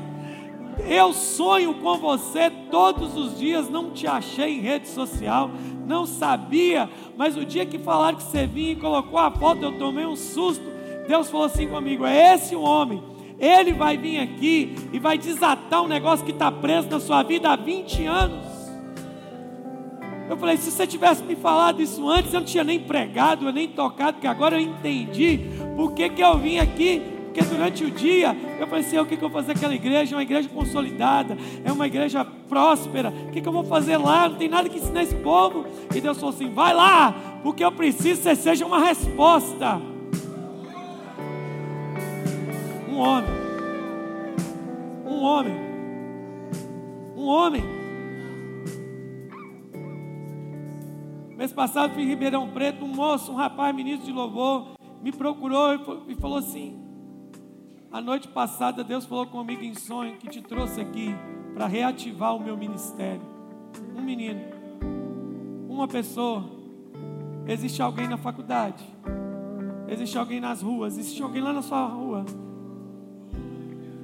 [0.88, 5.52] Eu sonho com você todos os dias, não te achei em rede social,
[5.86, 6.90] não sabia,
[7.20, 10.16] mas o dia que falaram que você vinha e colocou a foto, eu tomei um
[10.16, 10.64] susto.
[11.06, 13.04] Deus falou assim comigo: é esse o homem.
[13.38, 17.50] Ele vai vir aqui e vai desatar um negócio que está preso na sua vida
[17.50, 18.46] há 20 anos.
[20.30, 23.52] Eu falei: se você tivesse me falado isso antes, eu não tinha nem pregado, eu
[23.52, 25.42] nem tocado, porque agora eu entendi
[25.76, 29.24] por que, que eu vim aqui porque durante o dia eu assim: o que, que
[29.24, 30.16] eu vou fazer aquela igreja?
[30.16, 33.14] É uma igreja consolidada, é uma igreja próspera.
[33.28, 34.28] O que, que eu vou fazer lá?
[34.28, 35.66] Não tem nada que ensinar esse povo.
[35.96, 39.80] E Deus falou assim: vai lá, porque eu preciso que você seja uma resposta.
[42.90, 43.30] Um homem,
[45.06, 45.56] um homem,
[47.16, 47.64] um homem.
[51.38, 54.72] Mês passado fui em Ribeirão Preto, um moço, um rapaz, ministro de louvor,
[55.02, 55.76] me procurou
[56.10, 56.89] e falou assim:
[57.92, 61.16] A noite passada Deus falou comigo em sonho que te trouxe aqui
[61.56, 63.22] para reativar o meu ministério.
[63.96, 64.42] Um menino,
[65.68, 66.46] uma pessoa.
[67.48, 68.84] Existe alguém na faculdade,
[69.88, 72.24] existe alguém nas ruas, existe alguém lá na sua rua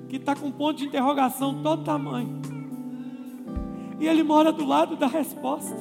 [0.09, 2.41] que está com um ponto de interrogação todo tamanho.
[3.99, 5.75] E ele mora do lado da resposta.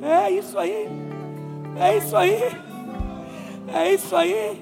[0.00, 0.88] É isso aí.
[1.78, 2.71] É isso aí.
[3.68, 4.60] É isso aí.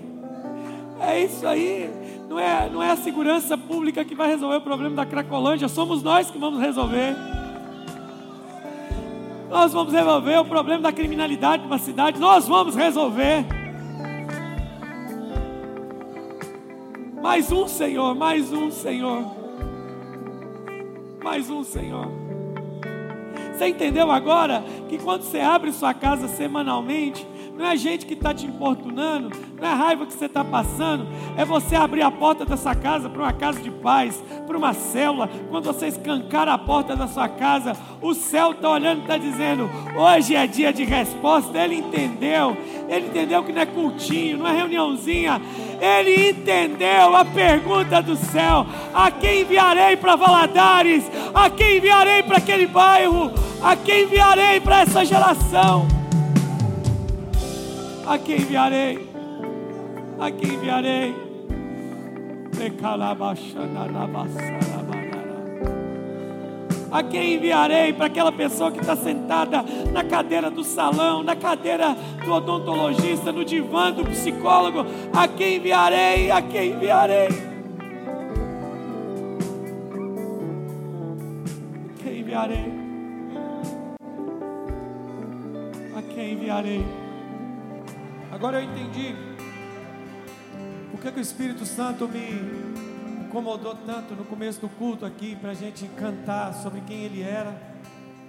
[1.00, 1.90] É isso aí.
[2.28, 6.02] Não é, não é a segurança pública que vai resolver o problema da Cracolândia, somos
[6.02, 7.16] nós que vamos resolver.
[9.48, 13.44] Nós vamos resolver o problema da criminalidade de uma cidade, nós vamos resolver.
[17.20, 19.24] Mais um, Senhor, mais um, Senhor.
[21.22, 22.06] Mais um, Senhor.
[23.52, 27.26] Você entendeu agora que quando você abre sua casa semanalmente,
[27.60, 29.30] não é gente que está te importunando,
[29.60, 31.06] não é raiva que você está passando,
[31.36, 35.28] é você abrir a porta dessa casa para uma casa de paz, para uma célula.
[35.50, 39.70] Quando você escancar a porta da sua casa, o céu está olhando e está dizendo:
[39.94, 41.58] hoje é dia de resposta.
[41.58, 42.56] Ele entendeu,
[42.88, 45.42] ele entendeu que não é cultinho, não é reuniãozinha,
[45.78, 51.04] ele entendeu a pergunta do céu: a quem enviarei para Valadares?
[51.34, 53.30] A quem enviarei para aquele bairro?
[53.62, 55.99] A quem enviarei para essa geração?
[58.10, 59.08] A quem enviarei?
[60.18, 61.14] A quem enviarei?
[66.90, 71.96] A quem enviarei para aquela pessoa que está sentada na cadeira do salão, na cadeira
[72.24, 74.84] do odontologista, no divã do psicólogo?
[75.16, 76.32] A quem enviarei?
[76.32, 77.28] A quem enviarei?
[81.86, 82.72] A quem enviarei?
[85.94, 87.09] A quem enviarei?
[88.40, 89.14] Agora eu entendi
[90.90, 95.50] por que, que o Espírito Santo me incomodou tanto no começo do culto aqui para
[95.50, 97.54] a gente cantar sobre quem Ele era,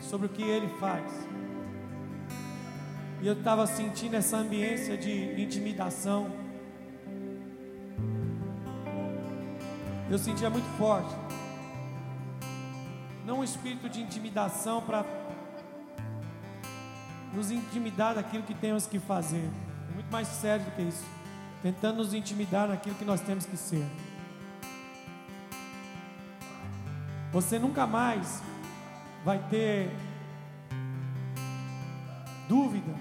[0.01, 1.09] sobre o que Ele faz.
[3.22, 6.30] E eu estava sentindo essa ambiência de intimidação.
[10.09, 11.16] Eu sentia muito forte.
[13.26, 15.05] Não um espírito de intimidação para
[17.34, 19.49] nos intimidar daquilo que temos que fazer
[19.93, 21.03] muito mais sério do que isso.
[21.61, 23.85] Tentando nos intimidar naquilo que nós temos que ser.
[27.31, 28.41] Você nunca mais
[29.23, 29.89] vai ter
[32.47, 32.93] dúvida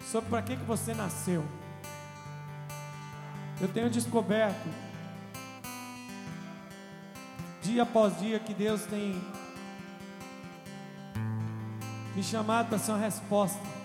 [0.00, 1.44] sobre para que, que você nasceu.
[3.60, 4.68] Eu tenho descoberto,
[7.60, 9.20] dia após dia, que Deus tem
[12.14, 13.77] me chamado para ser uma resposta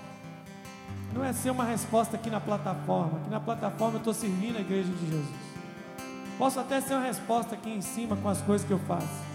[1.13, 3.19] não é ser uma resposta aqui na plataforma.
[3.19, 5.27] Aqui na plataforma eu estou servindo a igreja de Jesus.
[6.37, 9.33] Posso até ser uma resposta aqui em cima com as coisas que eu faço.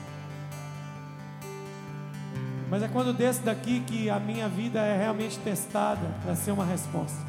[2.69, 6.65] Mas é quando desço daqui que a minha vida é realmente testada para ser uma
[6.65, 7.27] resposta.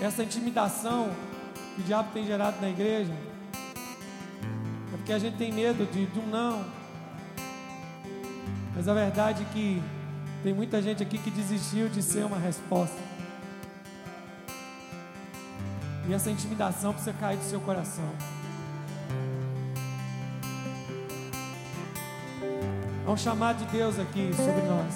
[0.00, 1.10] Essa intimidação
[1.74, 3.12] que o diabo tem gerado na igreja
[4.92, 6.64] é porque a gente tem medo de, de um não,
[8.78, 9.82] mas a verdade é que
[10.40, 12.96] tem muita gente aqui que desistiu de ser uma resposta.
[16.08, 18.08] E essa intimidação precisa cair do seu coração.
[23.04, 24.94] Há um chamado de Deus aqui sobre nós.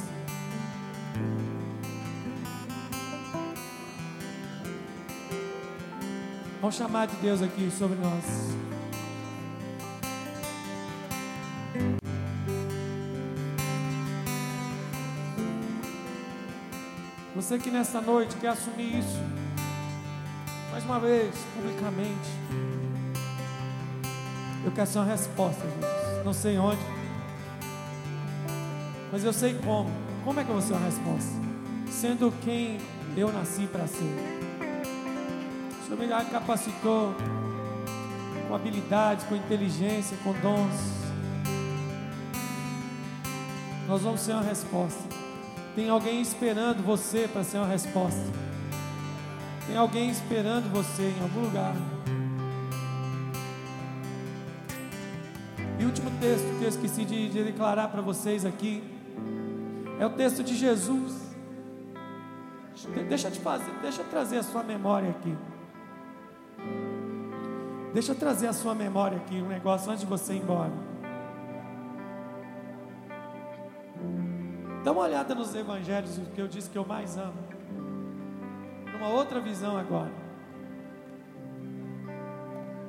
[6.62, 8.52] Há um chamado de Deus aqui sobre nós.
[17.42, 19.18] Você que nessa noite quer assumir isso,
[20.70, 22.30] mais uma vez, publicamente.
[24.64, 26.24] Eu quero ser uma resposta, Jesus.
[26.24, 26.80] Não sei onde,
[29.10, 29.90] mas eu sei como.
[30.24, 31.32] Como é que eu vou ser uma resposta?
[31.90, 32.78] Sendo quem
[33.16, 34.14] eu nasci para ser.
[35.80, 37.12] O Senhor me capacitou
[38.46, 40.80] com habilidades, com inteligência, com dons.
[43.88, 45.11] Nós vamos ser uma resposta.
[45.74, 48.20] Tem alguém esperando você para ser uma resposta.
[49.66, 51.74] Tem alguém esperando você em algum lugar.
[55.78, 58.84] E o último texto que eu esqueci de, de declarar para vocês aqui
[59.98, 61.34] é o texto de Jesus.
[63.08, 65.34] Deixa eu fazer, deixa eu trazer a sua memória aqui.
[67.94, 70.91] Deixa eu trazer a sua memória aqui um negócio antes de você ir embora.
[74.84, 77.38] Dá uma olhada nos evangelhos, o que eu disse que eu mais amo.
[78.92, 80.12] Numa outra visão agora.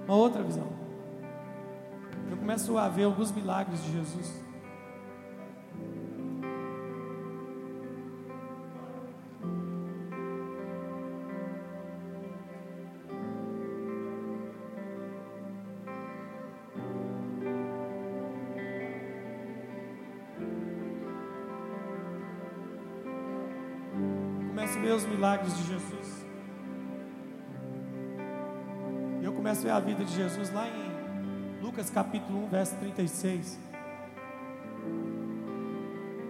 [0.06, 0.68] Uma outra visão.
[2.30, 4.43] Eu começo a ver alguns milagres de Jesus.
[25.24, 26.26] Milagres de Jesus.
[29.22, 33.58] Eu começo a ver a vida de Jesus lá em Lucas capítulo 1, verso 36.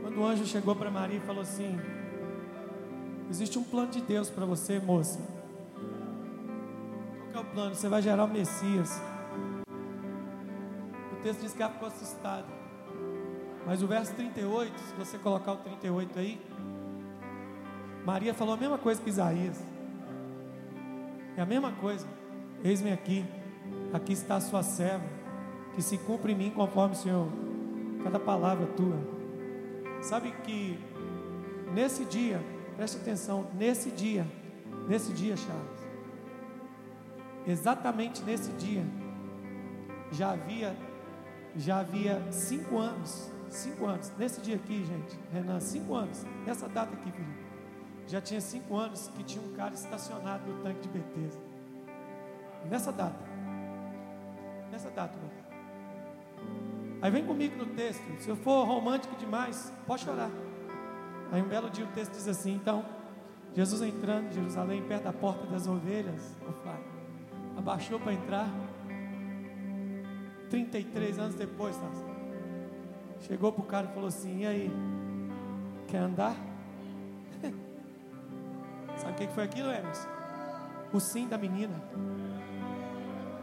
[0.03, 1.75] Quando o anjo chegou para Maria e falou assim:
[3.31, 5.19] Existe um plano de Deus para você, moça.
[7.31, 7.73] Qual é o plano?
[7.73, 9.01] Você vai gerar o Messias.
[11.13, 12.45] O texto diz que ela ficou assustada.
[13.65, 16.39] Mas o verso 38, se você colocar o 38 aí,
[18.05, 19.61] Maria falou a mesma coisa que Isaías.
[21.37, 22.05] É a mesma coisa.
[22.63, 23.25] Eis-me aqui,
[23.93, 25.05] aqui está a sua serva,
[25.75, 27.27] que se cumpre em mim conforme o Senhor,
[28.03, 28.97] cada palavra tua.
[30.01, 30.79] Sabe que
[31.73, 32.41] nesse dia,
[32.75, 34.25] preste atenção, nesse dia,
[34.87, 35.87] nesse dia, Charles,
[37.47, 38.83] exatamente nesse dia,
[40.11, 40.75] já havia,
[41.55, 46.93] já havia cinco anos, cinco anos, nesse dia aqui, gente, Renan, cinco anos, nessa data
[46.93, 47.52] aqui, filho,
[48.07, 51.41] já tinha cinco anos que tinha um cara estacionado no tanque de Betesda.
[52.69, 53.19] Nessa data.
[54.71, 55.43] Nessa data, meu.
[57.01, 58.01] Aí vem comigo no texto.
[58.19, 60.31] Se eu for romântico demais, pode chorar.
[61.31, 62.85] Aí um belo dia o texto diz assim: então,
[63.53, 66.35] Jesus entrando em Jerusalém, perto da porta das ovelhas,
[67.57, 68.47] abaixou para entrar.
[70.49, 71.75] 33 anos depois,
[73.21, 74.71] chegou para o cara e falou assim: e aí,
[75.87, 76.52] quer andar?
[79.03, 80.07] Sabe o que foi aquilo, Emerson?
[80.93, 81.75] O sim da menina.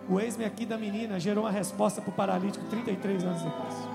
[0.08, 3.74] O ex-me aqui da menina gerou uma resposta para o paralítico 33 anos depois.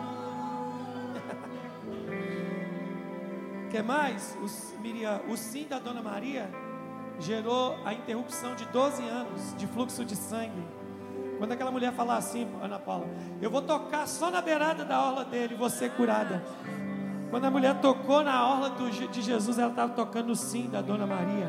[3.72, 4.38] Quer mais?
[4.42, 6.50] O, Miriam, o sim da dona Maria
[7.20, 10.64] gerou a interrupção de 12 anos de fluxo de sangue.
[11.38, 13.08] Quando aquela mulher falar assim, Ana Paula,
[13.42, 16.42] eu vou tocar só na beirada da orla dele, ser curada.
[17.30, 20.82] Quando a mulher tocou na orla do, de Jesus, ela estava tocando o sim da
[20.82, 21.48] dona Maria.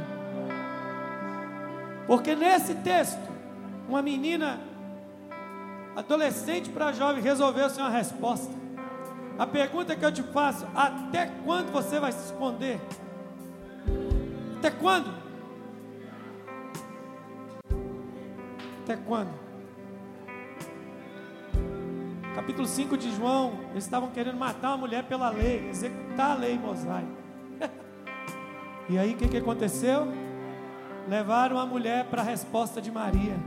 [2.07, 3.21] Porque nesse texto,
[3.89, 4.61] uma menina,
[5.95, 8.53] adolescente para jovem, resolveu ser uma resposta.
[9.39, 12.81] A pergunta que eu te faço: até quando você vai se esconder?
[14.59, 15.13] Até quando?
[18.83, 19.46] Até quando?
[22.37, 26.59] Capítulo 5 de João, eles estavam querendo matar uma mulher pela lei, executar a lei
[26.59, 27.09] mosaica.
[28.91, 30.07] e aí o que, que aconteceu?
[31.09, 33.39] Levaram a mulher para a resposta de Maria.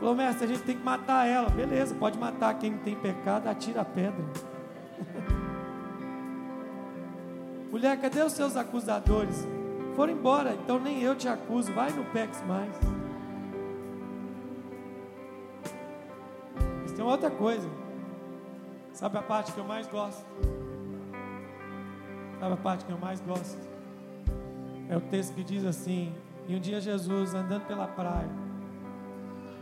[0.00, 1.48] Falou, mestre, a gente tem que matar ela.
[1.48, 4.24] Beleza, pode matar quem tem pecado, atira a pedra.
[7.70, 9.46] mulher, cadê os seus acusadores?
[9.94, 11.72] Foram embora, então nem eu te acuso.
[11.72, 12.99] Vai no PEX mais.
[17.00, 17.66] Tem outra coisa.
[18.92, 20.22] Sabe a parte que eu mais gosto?
[22.38, 23.58] Sabe a parte que eu mais gosto?
[24.86, 26.12] É o texto que diz assim:
[26.46, 28.28] E um dia Jesus, andando pela praia,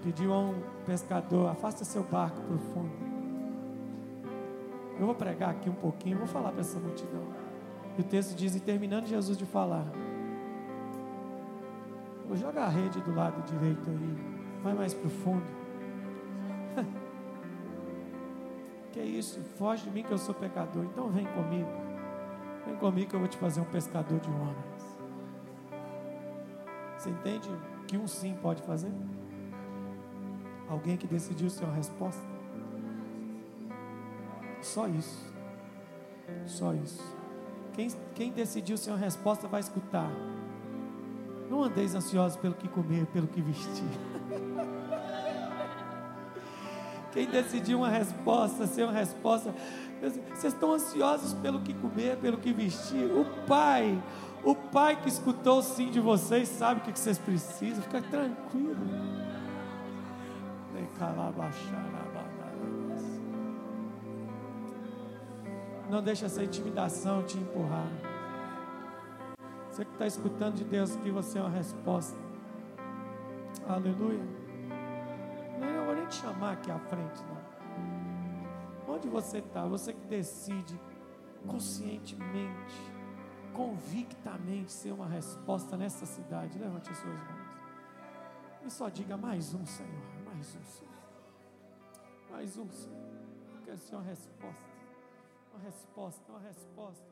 [0.03, 2.91] pediu a um pescador: Afasta seu barco para o fundo.
[4.99, 7.23] Eu vou pregar aqui um pouquinho, vou falar para essa multidão.
[7.97, 9.87] E o texto diz: E terminando Jesus de falar,
[12.27, 14.17] vou jogar a rede do lado direito aí,
[14.61, 15.58] vai mais para o fundo.
[18.99, 19.41] Que é isso?
[19.57, 20.85] Foge de mim que eu sou pecador.
[20.85, 21.71] Então vem comigo.
[22.67, 24.99] Vem comigo que eu vou te fazer um pescador de homens.
[26.97, 27.49] Você entende
[27.87, 28.91] que um sim pode fazer?
[30.69, 32.21] Alguém que decidiu ser uma resposta?
[34.61, 35.33] Só isso.
[36.45, 37.17] Só isso.
[37.75, 40.11] Quem, quem decidiu ser uma resposta vai escutar.
[41.49, 43.85] Não andeis ansiosos pelo que comer, pelo que vestir.
[47.19, 49.53] Quem decidiu uma resposta, ser uma resposta.
[50.01, 53.11] Vocês estão ansiosos pelo que comer, pelo que vestir.
[53.11, 54.01] O Pai,
[54.45, 57.83] o Pai que escutou o sim de vocês, sabe o que vocês precisam.
[57.83, 58.87] Fica tranquilo.
[65.91, 67.89] Não deixa essa intimidação te empurrar.
[69.73, 72.17] Você que está escutando de Deus que você é uma resposta.
[73.69, 74.38] Aleluia
[76.09, 78.95] te chamar aqui à frente, não.
[78.95, 79.67] Onde você está?
[79.67, 80.81] Você que decide
[81.47, 82.93] conscientemente,
[83.53, 86.59] convictamente ser uma resposta nessa cidade.
[86.59, 87.49] Levante as suas mãos.
[88.65, 90.03] E só diga mais um, Senhor.
[90.25, 90.95] Mais um, Senhor.
[92.31, 93.09] Mais um, Senhor.
[93.55, 94.69] Eu quero ser uma resposta.
[95.53, 97.05] Uma resposta, uma resposta,